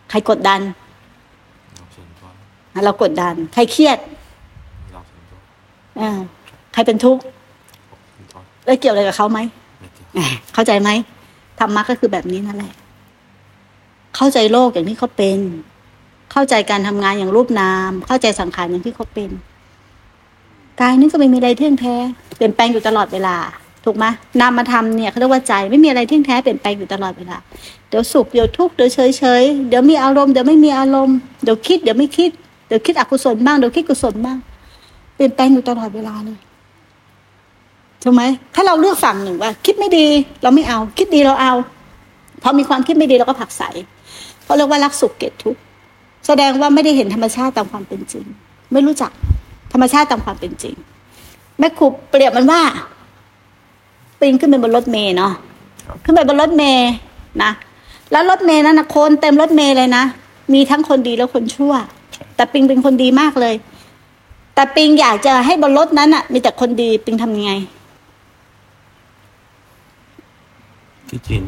[0.09, 0.88] ใครกดดันเราส่วนตัว
[2.83, 3.97] เรากดดัน ใครเครียด
[4.91, 5.39] เราส่วนตัว
[5.97, 6.17] เออ
[6.73, 7.21] ใครเป็นทุกข์
[8.13, 9.39] ส่วนตัวแล้วเกี่ยวอะไรกับเขาไหม
[9.79, 10.89] ไม่เกี่ยวอะเข้าใจไหม
[11.59, 12.73] ธรรมะก็คือแบบนี้นั่นแหละ
[14.15, 15.39] เข้าใจโลกอย่างที่เขาเป็น
[16.31, 19.29] เข้าใจการทำงานอย่างรูปนาม เข้าใจสังขารอย่างที่เขาเป็น
[20.79, 21.95] กายนี่ก็ไม่มีอะไรเที่ยงแท้
[22.35, 23.35] เปลี่ยนแปลงอยู่ตลอดเวลา
[23.85, 24.05] ถูกไหม
[24.41, 27.37] นามธรรมเนี่ยเขาเรียกว่าใจไม่มีอะไรเที่ยงแท้เปลี่ยนแปลงอยู่ตลอดเวลา
[27.89, 32.31] เดี๋ยวสุขเดี๋ยวทุกข์เดี๋ยวเฉยเฉยๆเดี๋ยวมีอารมณ์เดี๋ยวไม่มีอารมณ์เดี๋ยวคิดเดี๋ยวไม่คิด
[32.69, 34.37] เดี๋ยวคิดอกุศลบ้างเดี๋ยวคิดกุศลบ้าง
[35.15, 36.39] เปลี่ยนแปลงอยู่ตลอดเวลาเลย
[38.03, 38.23] ถูกไหม
[38.55, 40.05] ถ้าเราเลือกฝั่งหนึ่งว่า คิดไม่ดี
[40.43, 41.53] เราไม่เอา คิดดีเราเอา
[42.43, 43.63] พอมีความคิดไม่ดีเราก็ผักใส
[44.43, 45.59] เพราะเรียกว่ารักสุขเกลียดทุกข์
[46.27, 48.25] แสดงว่าไม่ได้เห็นธรรมชาติตามความเป็นจริง
[48.73, 49.11] ไม่รู้จัก
[49.73, 50.75] ธรรมชาติตามความเป็นจริง
[51.59, 52.61] แม่ครูเปรียบมันว่า
[54.19, 55.33] ปีนขึ้นไปบนรถเมล์เนาะ
[56.03, 56.89] ขึ้นไปบนรถเมล์
[57.43, 57.51] นะ
[58.11, 60.03] แล้วรถเมล์นั้นนะคนเต็มรถเมล์เลยนะ
[60.53, 61.73] มีทั้งคนดีและคนชั่ว
[62.39, 63.55] แต่ปิงเป็นคนดีมากเลย
[64.55, 67.51] แต่ปิงอยากจะให้บนรถนั้นอะ มีแต่คนดีปิงทำยังไง
[71.09, 71.41] ที่จริง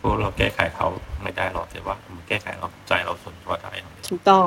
[0.00, 0.86] พวกเราแก้ไขเขา
[1.22, 3.70] ไม่ได้หรอกแต่ว่ามันแก้ไขเราใจเราส่วนตัวได้
[4.08, 4.46] ถูกต้อง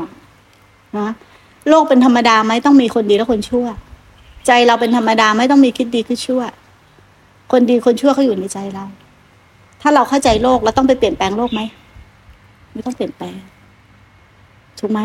[0.97, 1.07] นะ
[1.69, 3.67] โลกเป็นธรรมดาไหมต้องมีคนดีและคนชั่ว
[4.47, 6.41] ใจเราเป็นธรรมดาไหม่ต้องมีคิดดีคิดชั่ว
[7.51, 8.85] คนดีคนชั่วเขาอยู่ในใจเรา
[9.81, 11.61] ถ้าเราเข้าใจโลกเราต้องไปเปลี่ยนแปลงโลกไหม
[12.73, 13.35] ไม่ต้องเปลี่ยนแปลง
[14.79, 15.01] ถูกไหม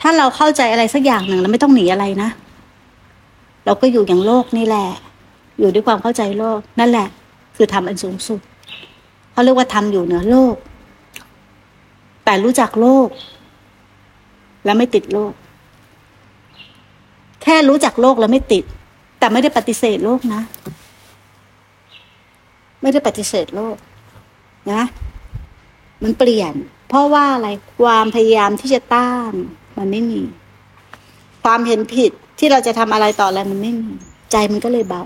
[0.00, 2.30] ถ้าเราเข้าใจอะไรสักอย่างหนึ่งเราไม่ต้องหนีอะไรนะ
[3.64, 4.86] เราก็อยู่อย่างโลกนี่แหละ
[5.58, 7.08] อยู่ด้วยความเข้าใจโลกนั่นแหละ
[7.56, 8.40] คือทำอันสูงสุด
[9.32, 10.56] เขาเรียกว่าทำอยู่เหนือโลก
[12.24, 13.08] แต่รู้จักโลก
[14.64, 15.32] และไม่ติดโลก
[17.42, 18.64] แค่รู้จักโลกแล้วไม่ติด
[19.18, 20.42] แต่ไม่ได้ปฏิเสธโลกนะ
[22.82, 23.76] ไม่ได้ปฏิเสธโลก
[24.72, 24.82] นะ
[26.02, 26.54] มันเปลี่ยน
[26.88, 27.48] เพราะว่าอะไร
[27.82, 29.32] ความพยายามที่จะต้าน
[29.78, 30.20] มันไม่มี
[31.44, 33.92] ความเห็นผิดที่เราจะทำอะไรต่ออะไรมันไม่มี
[34.32, 35.02] ใจมันก็เลยเบา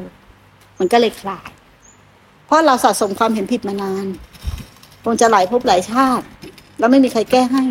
[0.79, 1.49] มันก็เลยคลาย
[2.47, 4.07] เพราะเราสะสมความเห็นผิดมานาน
[5.05, 6.25] คงจะหลายภพหลายชาติ
[6.79, 7.63] แล้วไม่มีใครแก้ให้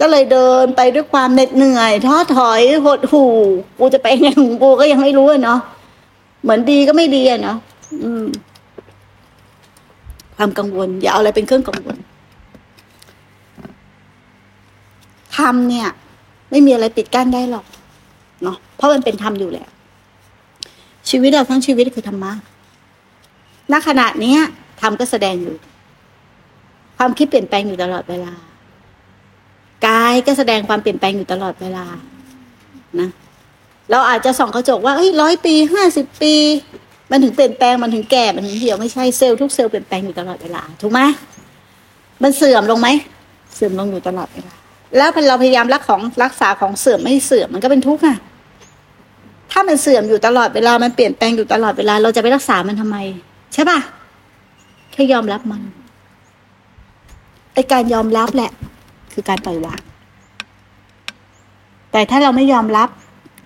[0.00, 3.32] ก็เลยเดินไปด้วยความเหน็ดเหนื่อยท้อถอยหดหู่
[3.78, 5.60] กูจะไปยังไงของกูก็ยังไม่รู้เนาะ
[6.42, 7.58] เหมือนดีก็ไม่ดีอะเนาะ
[8.04, 8.24] อืม
[10.36, 11.98] ความกังวล อย่าเอาอะไรเป็นเครื่องกังวล
[15.36, 15.88] ธรรมเนี่ย
[16.50, 17.66] ไม่มีอะไรปิดกั้นได้หรอก
[18.42, 19.68] เนาะเพราะมันเป็นธรรมอยู่แล้ว
[21.08, 22.32] ชีวิตเราทั้งชีวิตคือธรรมะ
[23.72, 24.40] ณขณะเนี้ย
[24.80, 25.56] ธรรมก็แสดงอยู่
[26.98, 28.32] ความคิดเปลี่ยนแปลงอยู่ตลอดเวลา
[29.86, 31.84] กายก็แสดงความเปลี่ยนแปลงอยู่ตลอดเวลา
[33.00, 33.08] นะ
[33.90, 36.34] เราอาจจะส่องกระจกว่าเฮ้ยร้อยปีห้าสิบปี
[37.10, 41.00] มันถึงเปลี่ยนแปลงมันถึงแก่มันถึงเหี่ยวไม่ใช่เซลล์ทุกเซลล์เปลี่ยนแปลงอยู่ตลอดเวลา ถูกไหม
[42.22, 42.88] มันเสื่อมลงไหม
[43.54, 44.54] เสื่อมลงอยู่ตลอดเวลา
[44.96, 48.16] แล้วพอเราพยายามรักของรักษาของเสื่อมไม่เสื่อมมันก็เป็นทุกข์อะ
[49.52, 52.96] ถ้ามันเสื่อมอยู่ตลอดเวลามันเปลี่ยนแปลงอยู่ตลอดเวลา เราจะไปรักษามันทำไม
[53.54, 53.78] ใช่ปะ
[54.92, 55.62] แค่ยอมรับมัน
[57.54, 58.50] ไอการยอมรับแหละ
[59.12, 59.82] คือการปล่อยวาง
[61.92, 62.88] แต่ถ้าเราไม่ยอมรับ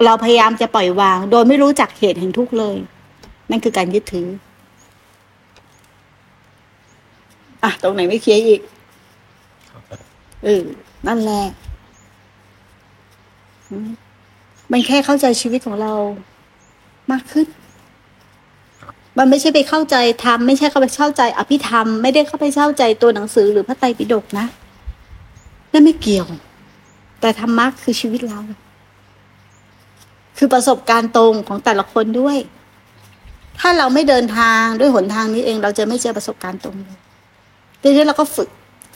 [0.04, 2.76] เราพยายามจะปล่อยวาง โดยไม่รู้จักเหตุแห่งทุกข์เลย
[3.50, 4.28] นั่นคือการยึดถือ
[7.62, 8.60] อะตรงไหนไม่เคลียร์อีก
[10.44, 10.64] เออ
[11.06, 11.44] นั่นแหละ
[13.86, 13.88] ม
[14.72, 15.92] มันแค่เข้าใจชีวิตของเรา
[17.12, 17.46] มากขึ้น
[19.18, 24.46] มันไม่ใช่ไปเข้าใจธรรมไม่ใช่เข้าไปเข้าใจ อภิธรรมไม่ได้เข้าไปเข้าใจตัวหนังสือหรือพระไตรปิฎกนะ
[25.72, 26.26] นั่นไม่เกี่ยว
[27.20, 28.40] แต่ธรรมะคือชีวิตเรา
[30.38, 32.38] คือประสบการณ์ตรงของแต่ละคนด้วย
[33.58, 36.98] ถ้าเราไม่เดินทางด้วยหนทางนี้เอง เราจะไม่เจอประสบการณ์ตรงเลย
[37.82, 38.48] ทีนี้เราก็ฝึก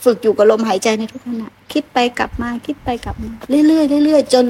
[0.03, 3.31] ฝึกอยู่กับลมหายใจในทุกขณะคิดไปกลับมาคิดไปกลับมา
[3.67, 4.45] เรื่อยๆเรื่อยๆจน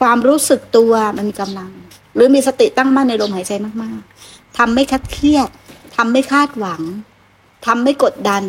[0.00, 1.70] ความรู้สึกตัวมันมีกำลัง
[2.14, 3.52] หรือมีสติตั้งมั่นในลมหายใจ
[3.82, 5.48] มากๆทำไม่คัดเครียด
[5.96, 6.82] ทำไม่คาดหวัง
[7.66, 8.42] ทำไม่กดดัน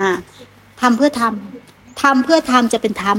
[0.00, 0.10] อ่า
[0.80, 3.18] ทำเพื่อทำทำเพื่อทำจะเป็นธรรม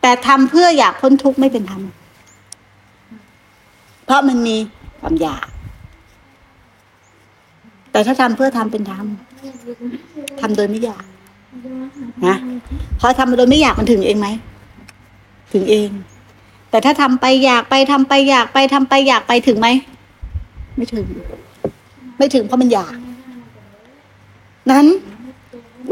[0.00, 1.82] แต่ทำเพื่ออยากพ้นทุกข์ไม่เป็นธรรม
[4.04, 4.56] เพราะมันมี
[5.00, 5.46] ความอยาก
[7.92, 9.06] แต่ถ้าทำเพื่อทำเป็นธรรม
[10.40, 11.04] ทำโดยไม่อยาก
[12.26, 12.36] นะ
[13.00, 14.28] พอทำโดยไม่อยากมันถึงเองไหม
[15.52, 15.88] ถึงเอง
[16.70, 19.68] แต่ถ้าทำไปอยากไปทำไปอยากไปทำไปอยากไปถึงไหม
[20.76, 21.06] ไม่ถึง
[22.18, 22.94] ไม่ถึงเพราะมันอยาก
[24.70, 24.86] นั้น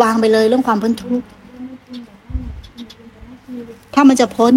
[0.02, 1.26] วางไปเลยเรื่องความพ้นทุกข์
[3.94, 4.54] ถ้ามันจะพ้น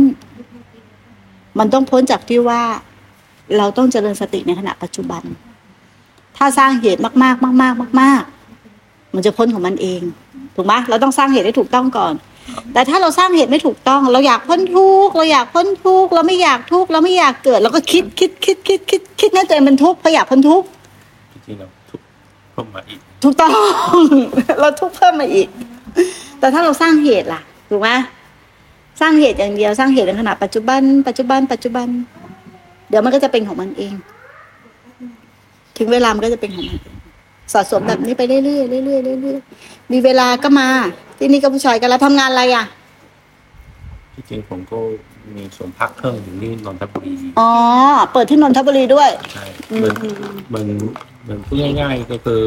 [1.60, 2.62] มันต้องพ้นจากที่ว่า
[3.58, 5.24] เราต้องเจริญสติในขณะปัจจุบัน
[6.38, 8.41] ถ้าสร้างเหตุมาก ๆ มาก ๆ มาก ๆ
[9.16, 10.02] มันจะพ้นของมันเอง
[10.56, 12.14] ถูกไหมเราต้องสร้างเหตุให้ถูกต้องก่อน
[12.74, 20.68] แต่ถ้าเราสร้างเหตุไม่ถูกต้อง เราอยากพ้นทุกข์เราอยากพ้นทุกข์เราไม่อยากทุกข์เราไม่อยากเกิด เราก็คิดคิดคิดคิดคิดคิดนั่นตัวเองเป็นทุกข์เพราะอยากพ้นทุกข์
[21.34, 22.00] จริงๆเราทุก
[22.52, 23.50] เพิ่มมาอีกถูกต้อง
[24.62, 25.48] เราทุกข์เพิ่มมาอีก
[26.40, 27.90] แต่ถ้าเราสร้างเหตุล่ะถูกไหม
[29.02, 31.88] สร้างเหตุอย่างเดียวสร้างเหตุในขณะปัจจุบัน ปัจจุบัน ปัจจุบัน
[32.90, 33.94] เดี๋ยวมันก็จะเป็นของมันเอง
[35.78, 37.01] ถึงเวลามันก็จะเป็นของมันเอง
[37.54, 40.68] สะสมแบบนี้ไปเรื่อยๆเรื่อยๆเรื่อยๆมีเวลาก็มา
[41.18, 42.66] ที่นี่ก็ผู้ชายกันแล้วทำงานอะไรอะ
[44.14, 44.78] ที่จริงผมก็
[45.36, 47.52] มีสวนพักเครื่องอยู่ที่นนทบุรีอ๋อ
[48.12, 49.96] เปิดที่นนทบุรีด้วย ใช่อืเหมืมอน
[50.50, 50.68] เหมือน
[51.24, 52.42] เหมือนพูดง่าย ๆ ก็คือ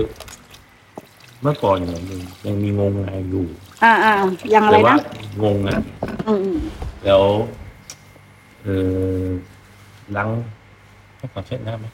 [1.43, 3.47] เมื่อก่อนเนี่ยยังยังมีงงงายอยู่
[3.85, 4.13] อ่าอ่า
[4.55, 5.07] ยังอะไรแต่ว่านะ
[5.45, 5.79] งงอะ
[6.27, 6.59] อืมอืม
[7.05, 7.23] แล้ว
[8.63, 8.69] เอ
[9.23, 9.25] อ
[10.17, 10.29] ล้าง
[11.17, 11.87] ให้ขอเช็ดหน้าไหม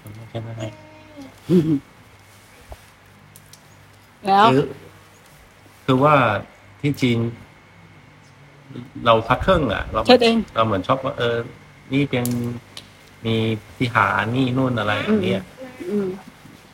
[0.00, 0.66] ขอเช็ดหน้าให้
[1.50, 1.62] อืม
[4.26, 4.64] แล้วคือ
[5.84, 6.14] คือว่า
[6.80, 7.18] ที่จีน
[9.06, 11.36] เราพักเครื่องอะ เราเช็ดเองเราเหมือนชอบว่าเออ
[11.92, 12.26] นี่เป็น
[13.24, 13.36] มี
[13.76, 15.42] ที่หานี่นู่นอะไรอย่างเงี้ย
[15.90, 16.06] อืม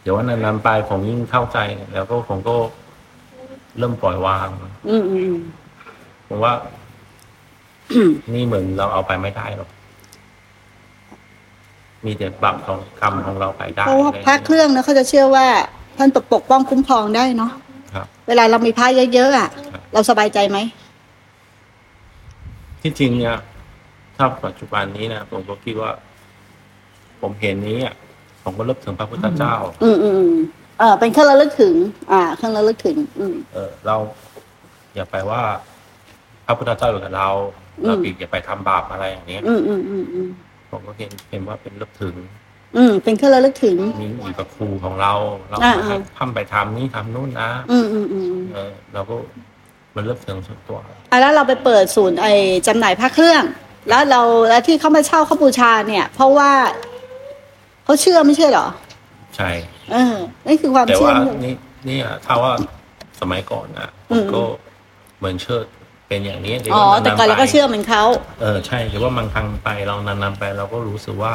[0.02, 1.58] เดี๋ยววันนั้นๆไปผมยิ่งเข้าใจ
[1.94, 2.56] แล้วก็ผมก็
[3.78, 4.48] เริ่มปล่อยวาง
[4.88, 5.34] อืมอืม
[6.28, 6.52] ผมว่า
[7.92, 9.70] อืมนี่เหมือนเราเอาไปไม่ได้หรอก
[12.04, 15.46] มีแต่บับของกรรมของเราไปได้เพราะว่าพระเครื่องนะเขาจะเชื่อว่า
[15.98, 17.52] ท่านปกปกป้องคุ้มครองได้เนาะ
[17.94, 20.58] ครับเวลาเรามีพระเยอะๆอะครับเราสบายใจไหม
[22.82, 23.37] ที่จริงเนี่ย
[24.16, 25.90] ถ้าปัจจุบันนี้นะผมก็คิดว่า
[27.20, 27.94] ผมเห็นนี้อะ
[28.42, 30.37] ผมก็เลิกถึงพระพุทธเจ้า อืมอืมอืม
[30.78, 31.74] เออเป็นเครื่องระลึกถึง
[32.12, 33.96] อ่าเครื่องระลึกถึง อืมเออ เรา
[34.94, 35.42] อย่าไปว่า
[36.46, 37.28] พระพุทธเจ้าอยู่กับเรา
[37.82, 40.28] อืมเราอีกอย่าไปทำบาปอะไรอย่างเนี้ยอืมอืมอืมอืม
[40.70, 42.14] ผมก็เห็นเห็นว่าเป็นเลิกถึง
[42.76, 45.12] อืมเป็นเครื่องระลึกถึง มีอยู่กับครูของเรา
[45.50, 49.14] เราอ่าให้อ่า ทำไปทำนี่ทำนู่นนะอืมอืมอืมอืมเออเราก็
[49.94, 50.78] มันเลิกถึงส่วนตัว
[51.11, 52.26] อะแล้วเราไปเปิดศูนย์ไอ
[52.66, 53.42] จำหน่ายพระเครื่อง
[53.88, 56.50] แล้วเราแล้วที่เขามาเช่าเขาบูชาเนี่ย เพราะว่า
[57.85, 58.66] เขาเชื่อไม่ใช่เหรอ
[59.37, 59.50] ใช่
[59.92, 60.14] เออ
[60.46, 61.54] นี่คือความแต่เชื่อว่าไม่ใช่นี่
[61.88, 62.52] นี่อะถ้าว่า
[63.20, 64.42] สมัยก่อนนะผอืม มก็
[65.18, 65.64] เหมือนเชิด
[66.09, 68.04] เป็นอย่างนี้อ๋อว่าแต่ก่อนเราก็เชื่อเหมือนเขา
[68.40, 71.35] เออใช่แต่ว่ามันทางไปเรานานๆไปเราก็รู้สึกว่า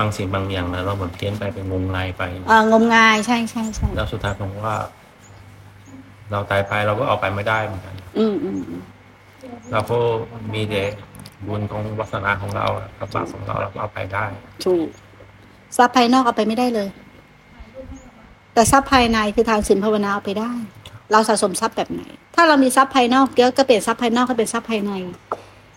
[0.00, 4.76] บางสิ่งบางอย่างนะเราเหมือนเพี้ยนไปเป็นงมงายไปอ่างมงายใช่ใช่ใช่แล้วสุดท้ายผมว่า
[6.30, 8.82] เราตายไปเราก็เอาไปไม่ได้เหมือนกัน อืมอืมอืม
[9.72, 9.98] เราก็
[10.54, 10.82] มีแต่
[11.46, 14.24] บุญของวาสนาของเราอะกับบาปของเราเราก็เอาไปได้
[14.64, 14.86] ถูก
[15.76, 16.88] ทรัพย์ภายนอกเอาไปไม่ได้เลย
[18.54, 20.52] แต่ทรัพย์ภายในคือทางศีลภาวนาเอาไปได้
[21.12, 22.02] เราสะสมทรัพย์แบบไหน
[22.34, 24.92] ถ้าเรามีทรัพย์ภายนอกเยอะก็เปลี่ยนทรัพย์ภายนอกให้เป็นทรัพย์ภายใน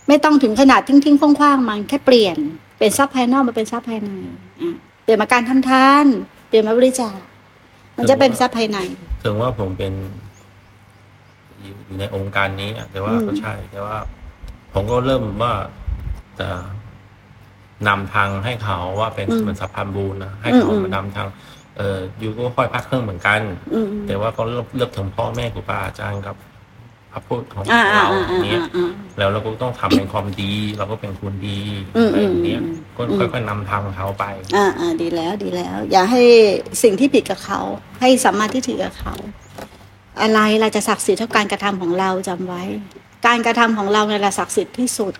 [0.07, 2.37] ไม่ต้องถึงขนาดทิ้งทิ้งๆคว้างๆมันแค่เปลี่ยน
[2.83, 4.37] เป็นทรัพย์ภายนอกมาเป็นทรัพย์ภายในอะ
[5.03, 6.05] เปลี่ยนมาการทำทาน
[6.47, 7.17] เปลี่ยนมาบริจาค
[7.97, 8.77] มันจะเป็นทรัพย์ภายใน
[9.23, 9.93] ถึงว่าผมเป็น
[11.61, 13.97] อยู่อยู่ในองค์การนี้อะแต่ว่าอืมก็ใช่ แต่ว่า
[14.73, 15.53] ผมก็เริ่มว่า
[16.39, 16.49] จะ
[17.87, 21.27] นำทางให้เขาว่าเป็นเหมือนสะพานบูญนะให้เขามานำทาง
[21.77, 23.41] เอออยู่ก็ค่อยพักเครื่องเหมือนกัน
[23.73, 26.35] อืมแต่ว่าก็เลือกเลือกถึงพ่อแม่ครูบาอาจารย์กับ
[27.13, 31.59] พระพุทธของอ่าอ่าเราอ่าออ่าย่างเนี้ยอ่าแล้วเราก็ต้องทำเป็นความดี เราก็เป็นคนดี
[31.97, 36.21] อืมอะไรอย่างเนี้ยอืมก็อืมค่อยๆนำทางเขาไป อ่าอ่าดีแล้วดีแล้ว อย่าให้
[36.83, 37.59] สิ่งที่ผิดกับเขา
[38.01, 39.13] ให้สัมมาทิฏฐิกับเขา
[40.21, 42.63] อะไรเราจะศักดิ์สิทธิ์เท่าการกระทำของเราจำไว้
[43.27, 45.13] การกระทำของเราเนี่ยแหละศักดิ์สิทธิ์ที่สุด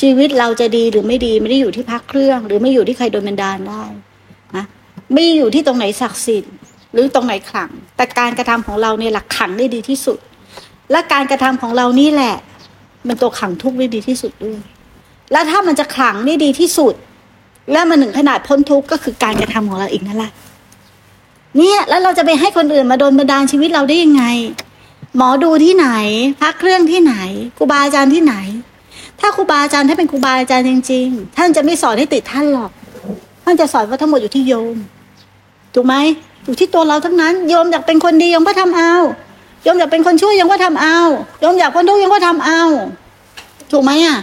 [0.00, 3.84] ชีวิตเราจะดีหรือไม่ดีไม่ได้อยู่ที่พักเครื่อง หรือไม่อยู่ที่ใครโดนบันดาลได้
[4.56, 4.64] นะ
[5.14, 6.54] ไม่อยู่ที่ตรงไหนศักดิ์สิทธิ์
[6.92, 10.18] หรือตรงไหนขลัง แต่การกระทำของเราเนี่ยหลักขังได้ดีที่สุด
[10.90, 12.34] และการกระทำของเรานี่แหละ
[13.08, 14.60] มันตัวขังทุกข์ได้ดีที่สุดด้วย
[15.32, 16.94] แล้วถ้ามันจะขังได้ดีที่สุด
[17.72, 20.32] แล้วมันถึงขนาดพ้นทุกข์ก็คือการกระทำของเราเองนั่นแหละ
[21.56, 24.24] เนี่ยแล้วเราจะไปให้คนอื่นมาโดนบันดาลชีวิตเราได้ยังไง
[25.16, 25.88] หมอดูที่ไหน
[26.40, 27.14] พักเครื่องที่ไหน
[27.56, 28.34] ครูบาอาจารย์ที่ไหน
[29.20, 32.70] ถ้าครูบาอาจารย์ถ้าเป็นครูบาอาจารย์จริง ๆ ท่านจะไม่สอนให้ติดท่านหรอก
[33.44, 34.76] ท่านจะสอนว่าทั้งหมดอยู่ที่โยม
[35.74, 35.94] ถูกไหม
[36.44, 38.94] อยู่ที่ตัวเราทั้งนั้น โยมอยากเป็นคนดีโยมก็ทำเอา
[39.66, 40.98] ยมอยากเป็นคนช่วยโยมก็ทำเอา
[41.40, 42.62] โยมอยากพ้นทุกข์โยมก็ทำเอา
[43.72, 44.18] ถูกไหมอะ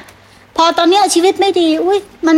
[0.58, 2.38] พอตอนเนี้ยชีวิตไม่ดี อุ้ยมัน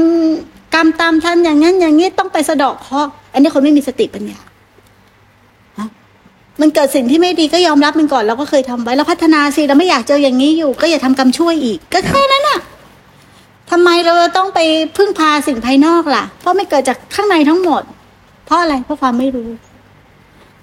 [0.73, 4.39] กรรมตามทันอย่างนั้น อย่างนี้ต้องไปสะเดอกเคราะห์อันนี้คนไม่มีสติปัญญา
[5.77, 5.87] ฮะ
[6.61, 12.59] มันเกิดสิ่งที่ไม่ดีก็ยอมรับมันก่อนเราก็เคยทำไว้แล้วพัฒนาสิเราไม่อยากเจออย่างนี้อยู่ ก็อย่าทำกรรมช่วยอีก ก็แค่นั้นน่ะ
[13.71, 14.59] ทำไมเราต้องไป
[14.97, 17.81] พึ่งพาสิ่งภายนอกล่ะ เพราะไม่เกิดจากข้างในทั้งหมด
[18.45, 19.49] เพราะอะไรเพราะความไม่รู้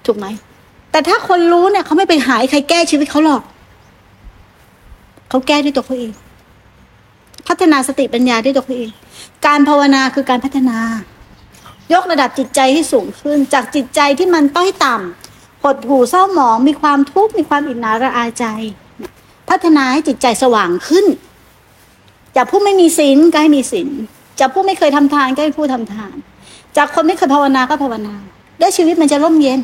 [0.05, 0.25] ถูกไหม
[0.93, 3.41] แต่ถ้าคนรู้เนี่ยเขาไม่ไปหายใครแก้ชีวิตเขาหรอก
[5.29, 6.13] เขาแก้ด้วยตัวเขาเอง
[7.47, 8.91] พัฒนาสติปัญญาด้วยตัวเขาเอง
[9.45, 10.77] การภาวนาคือการพัฒนา
[11.93, 18.45] ยกระดับจิตใจให้สูงขึ้น จากจิตใจที่มันต้อยต่ำหดหู่เศร้าหมอง มีความทุกข์มีความอิจฉาระอาใจ
[19.49, 21.05] พัฒนาให้จิตใจสว่างขึ้น
[22.35, 23.89] จากผู้ไม่มีศีลก็ให้มีศีล
[24.39, 26.13] จากผู้ไม่เคยทำทานก็ให้ผู้ทำทาน
[26.77, 28.15] จากคนไม่เคยภาวนาก็ภาวนา
[28.59, 29.59] แล้ชีวิตมันจะร่มเย็น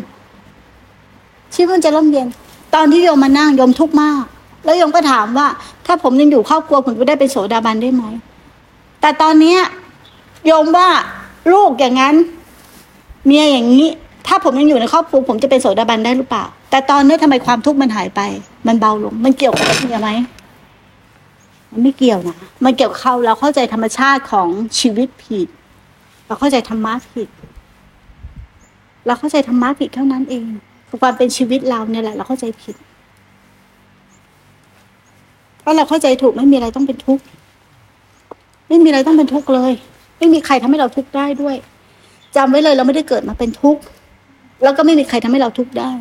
[1.54, 2.28] ชีวิตมันจะร่มเย็น
[2.76, 4.24] ตอนที่โยมมานั่งโยมทุกข์มาก
[4.64, 5.48] แล้วโยมก็ถามว่า
[5.86, 8.04] ถ้าผมยังอยู่ครอบครัวผมจะได้เป็นโสดาบันได้ไหม
[9.02, 9.60] แต่ตอนเนี้ย
[10.48, 10.88] โยมว่า
[11.54, 12.16] ลูกอย่างนั้น
[13.26, 13.88] เมียอย่างนี้
[14.28, 18.22] ถ้าผมยังอยู่ในครอบครัวผมจะเป็นโสดาบันได้หรือเปล่า แต่ตอนนี้ทำไมความทุกข์มันหายไป
[18.68, 20.10] มันเบาลง มันเกี่ยวกับเมียไหม
[21.72, 24.48] มันไม่เกี่ยวนะ มันเกี่ยวกับเขาเราเข้าใจธรรมชาติของ
[24.80, 25.48] ชีวิตผิด
[26.28, 27.30] เราเข้าใจธรรมะผิด
[29.06, 30.48] เราเข้าใจธรรมะผิดเท่านั้นเอง
[31.02, 32.76] ความเป็นชีวิตเราเนี่ยแหละ เราเข้าใจผิด
[35.60, 37.24] เพราะเราเข้าใจถูกไม่มีอะไรต้องเป็นทุกข์
[38.68, 39.72] ไม่มีอะไรต้องเป็นทุกข์เลย
[40.18, 41.56] ไม่มีใครทำให้เราทุกข์ได้ด้วย
[42.36, 43.82] จำไว้เลยเราไม่ได้เกิดมาเป็นทุกข์
[44.64, 45.92] แล้วก็ไม่มีใครทำให้เราทุกข์ได้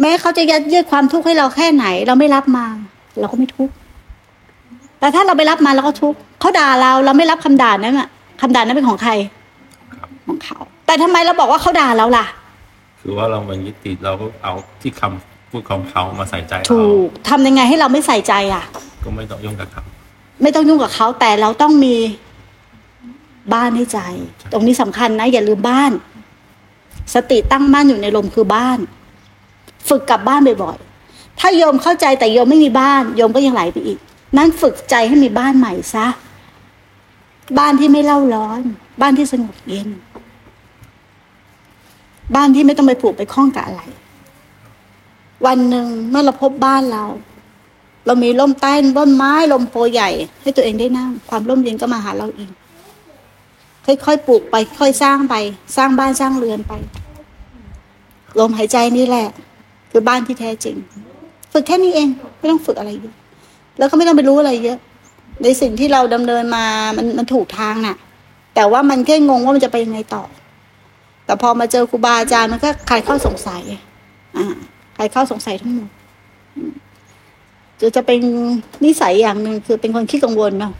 [0.00, 2.66] แม้เขาจะยัดเยียดความทุกข์ให้เราแค่ไหน เราไม่รับมา
[3.20, 3.74] เราก็ไม่ทุกข์
[4.98, 8.08] แต่ถ้าเราไปรับมาเราก็ทุกข์เขาด่าเรา เราไม่รับคำด่านั้นอะ
[8.40, 9.12] คำด่านั้นเป็นของใคร
[10.26, 12.26] ของเขา แต่ทำไมเราบอกว่าเขาด่าเราล่ะ
[13.06, 16.86] คือว่าเรามันยึดติดเราก็เอาที่คำพูดของเขามาใส่ใจถูเรา
[17.24, 18.64] กทำยังไงให้เราไม่ใส่ใจอะ
[19.04, 19.82] ก็ไม่ต้องยุ่งกับเขา
[20.42, 21.96] ไม่ต้องยุ่งกับเขาแต่เราต้องมี
[23.54, 24.00] บ้านให้ใจ
[24.52, 25.92] ตรงนี้สำคัญนะ อย่าลืมบ้าน
[27.14, 28.78] สติตั้งมั่นอยู่ในลมคือบ้าน
[29.88, 30.78] ฝึกกลับบ้านบ่อย
[31.40, 33.98] ถ้าโยมเข้าใจแต่โยมไม่มีบ้าน โยมก็ยังไหลไปอีก
[34.36, 36.06] นั้นฝึกใจให้มีบ้านใหม่ซะ
[37.58, 38.62] บ้านที่ไม่เล่าร้อน
[39.00, 39.88] บ้านที่สงบเย็น
[42.34, 43.82] บ้านที่ไม่ต้องไปผูกไปคล้องกับอะไร
[45.46, 47.04] วันหนึ่งเมื่อเราพบบ้านเรา
[48.06, 50.10] เรามีร่มใต้ต้นไม้ลมโพใหญ่
[50.40, 52.50] ให้ตัวเองได้นั่ง ความร่มเย็นก็มาหาเราเอง
[53.86, 55.34] ค่อยๆปลูกไปค่อยสร้างไป
[55.76, 56.72] สร้างบ้านสร้างเรือนไป
[58.40, 59.28] ลมหายใจนี่แหละ
[59.90, 60.76] คือบ้านที่แท้จริง
[61.52, 62.08] ฝึกแค่นี้เอง
[62.38, 63.14] ไม่ต้องฝึกอะไรเยอะ
[63.78, 64.78] แล้วก็ไม่ต้องไปรู้อะไรเยอะ
[65.42, 66.64] ในสิ่งที่เราดำเนินมา
[66.96, 67.96] มันมันถูกทางน่ะ
[68.54, 70.22] แต่ว่ามันแค่งงว่ามันจะไปยังไงต่อ
[71.24, 73.62] แต่พอมาเจอครูบาอาจารย์มันก็คลายข้อสงสัย
[74.36, 74.54] อ่า
[74.96, 75.88] คลายข้อสงสัยทั้งหมด
[77.80, 78.20] จะจะเป็น
[78.84, 80.72] นิสัยอย่างหนึ่งคือเป็นคนขี้กังวลเนาะ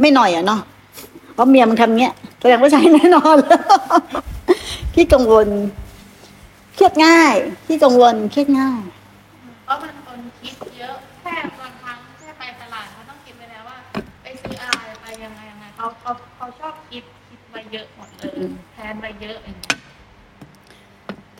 [0.00, 0.60] ไม่หน่อยอะเนาะ
[1.34, 3.36] เพราะเมียมันทำเงี้ยแสดงว่าใช่แน่นอน
[4.94, 5.48] ขี้กังวล
[6.74, 7.34] เครียดง่าย
[7.66, 8.80] ขี้กังวลเครียดง่าย
[9.64, 13.76] เพราะมันคนคิดเยอะแค่บางครั้งแค่ไปตลาดเขาต้องคิดไปแล้วว่า
[14.22, 15.86] ไปซื้ออะไรไปยังไงยังไงเขา
[18.74, 19.58] แทนไว้เยอะเงี้ย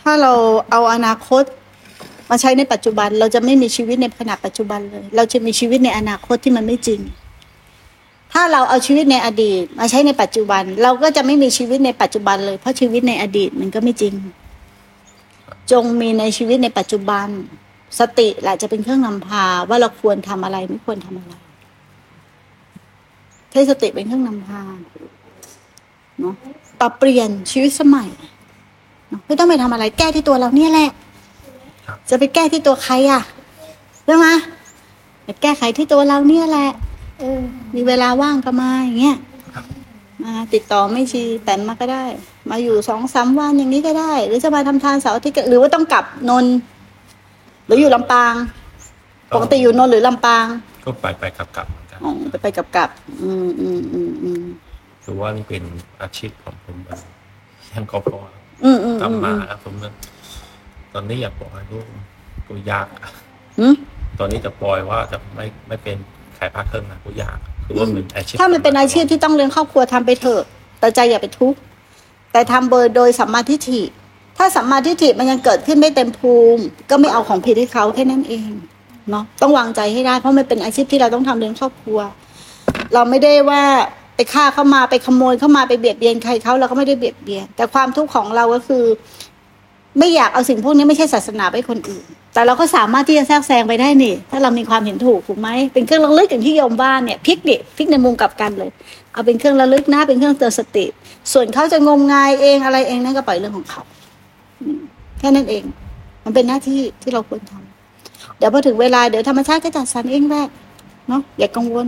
[0.01, 0.33] ถ้าเรา
[0.71, 1.45] เอาอนาคต
[2.31, 7.01] มาใช้ในปัจจุบัน เราจะไม่มีชีวิตในขณะปัจจุบันเลย เราจะมีชีวิตในอนาคตที่มันไม่จริง
[8.33, 14.15] ถ้าเราเอาชีวิตในอดีต มาใช้ในปัจจุบัน เราก็จะไม่มีชีวิตในปัจจุบันเลย เพราะชีวิตในอดีตมันก็ไม่จริง
[15.73, 17.27] จงมีในชีวิตในปัจจุบัน
[17.99, 21.35] สติแหละจะเป็นเครื่องนำพาว่าเราควรทำอะไรไม่ควรทำอะไร
[23.51, 24.61] ใช้สติเป็นเครื่องนำพา
[26.21, 26.35] เนาะ
[26.81, 28.09] ปรับเปลี่ยนชีวิตสมัย
[29.27, 30.91] ไม่ต้องไปทำอะไรแก้ที่ตัวเราเนี่ยแหละ
[31.87, 33.23] ครับจะไปแก้ที่ตัวใครอะ
[34.05, 34.27] ใช่ไหม
[35.25, 36.71] ไปแก้ไขที่ตัวเราเนี่ยแหละ
[37.19, 37.41] เออ
[37.75, 39.17] มีเวลาว่างก็มาอย่างเงี้ย
[40.25, 42.05] มาติดต่อไม่ชีแต่มาก็ได้
[42.51, 46.55] มาอยู่สองสามวันอย่างนี้ก็ได้ หรือจะมาทำทานเสาร์อาทิตย์ก็หรือว่าต้องกลับนนท์
[47.67, 48.35] หรืออยู่ลำปาง
[49.35, 50.45] ปกติอยู่นนท์หรือลำปาง
[50.85, 52.91] ก็ไปไปกลับกลับเหมือนกันอ๋อไปไปกลับกลับ
[53.23, 54.43] อืมอืมอืมอืม
[55.05, 55.63] คือว่านี่เป็น
[56.03, 57.01] อาชีพของผมแบบ
[57.73, 58.19] ยังก็พอ
[58.65, 59.89] อืมอืมกลับอืมมาแล้วผมก็
[60.95, 61.87] ตอนนี้อยากบอกให้ลูก
[62.47, 63.11] กูยากอะ
[63.61, 63.75] อืม
[64.19, 65.97] ตอนนี้จะปล่อยว่าจะไม่ไม่เป็น
[66.39, 70.43] ขายผ้าเครื่องนะกูยากคือว่ามันอาชีพถ้ามันเป็นอาชีพที่ต้องเลี้ยงครอบครัวทำไปเถอะ
[70.81, 71.59] แต่ใจอย่าไปทุกข์
[72.33, 73.83] แต่ทำเบอร์โดยสัมมาทิฏฐิ
[74.39, 78.51] ถ้าสัมมาทิฏฐิมันยังเกิดขึ้นไม่เต็มภูมิ ก็ไม่เอาของผิดให้เขาแค่นั้นเอง
[79.11, 81.99] เนาะต้องวางใจให้ได้เพราะมันเป็นอาชีพที่เราต้องทำเลี้ยงครอบครัว
[82.95, 83.63] เราไม่ได้ว่า
[84.17, 88.85] ไปฆ่าเข้ามาไปขโมยเข้ามาไปเบียดเบียนใครเขาเราก็ไม่ได้เบียดเบียน แต่ความทุกข์ของเราก็คือ
[89.99, 98.71] ไม่อยากเอาสิ่งพวกนี้ไม่ใช่ศาสนาไปคนอื่น แต่เราก็สามารถที่จะแทรกแซงไปได้นี่ ถ้าเรามีความเห็นถูกถูกไหมเป็นเครื่องระลึกอย่างที่โยมว่านเนี่ยพลิกดิพลิกในมุมกลับกันเลย
[99.13, 100.85] เอาเป็นเครื่องระลึกนะเป็นเครื่องเตือนสติ
[101.33, 103.83] ส่วนเขาจะงมงายเองอะไรเองนั่นก็ปล่อยเรื่องของเขา
[105.19, 105.65] แค่นั้นเอง
[106.25, 110.47] มันเป็นหน้าที่ที่เราควรทำเดี๋ยวพอถึงเวลาเดี๋ยวธรรมชาติก็จัดสรรเองแหละ
[111.09, 111.87] เนาะอย่ากังวล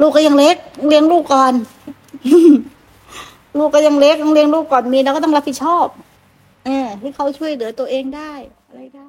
[0.00, 0.56] ลูกก็ยังเล็ก
[0.88, 1.52] เลี้ยงลูกก่อน
[3.58, 5.86] ลูกก็ยังเล็กต้องเลี้ยงลูกก่อนมีเราก็ต้องรับผิดชอบ
[6.64, 8.32] เออที่เขาช่วยเหลือตัวเองได้
[8.68, 9.08] อะไรได้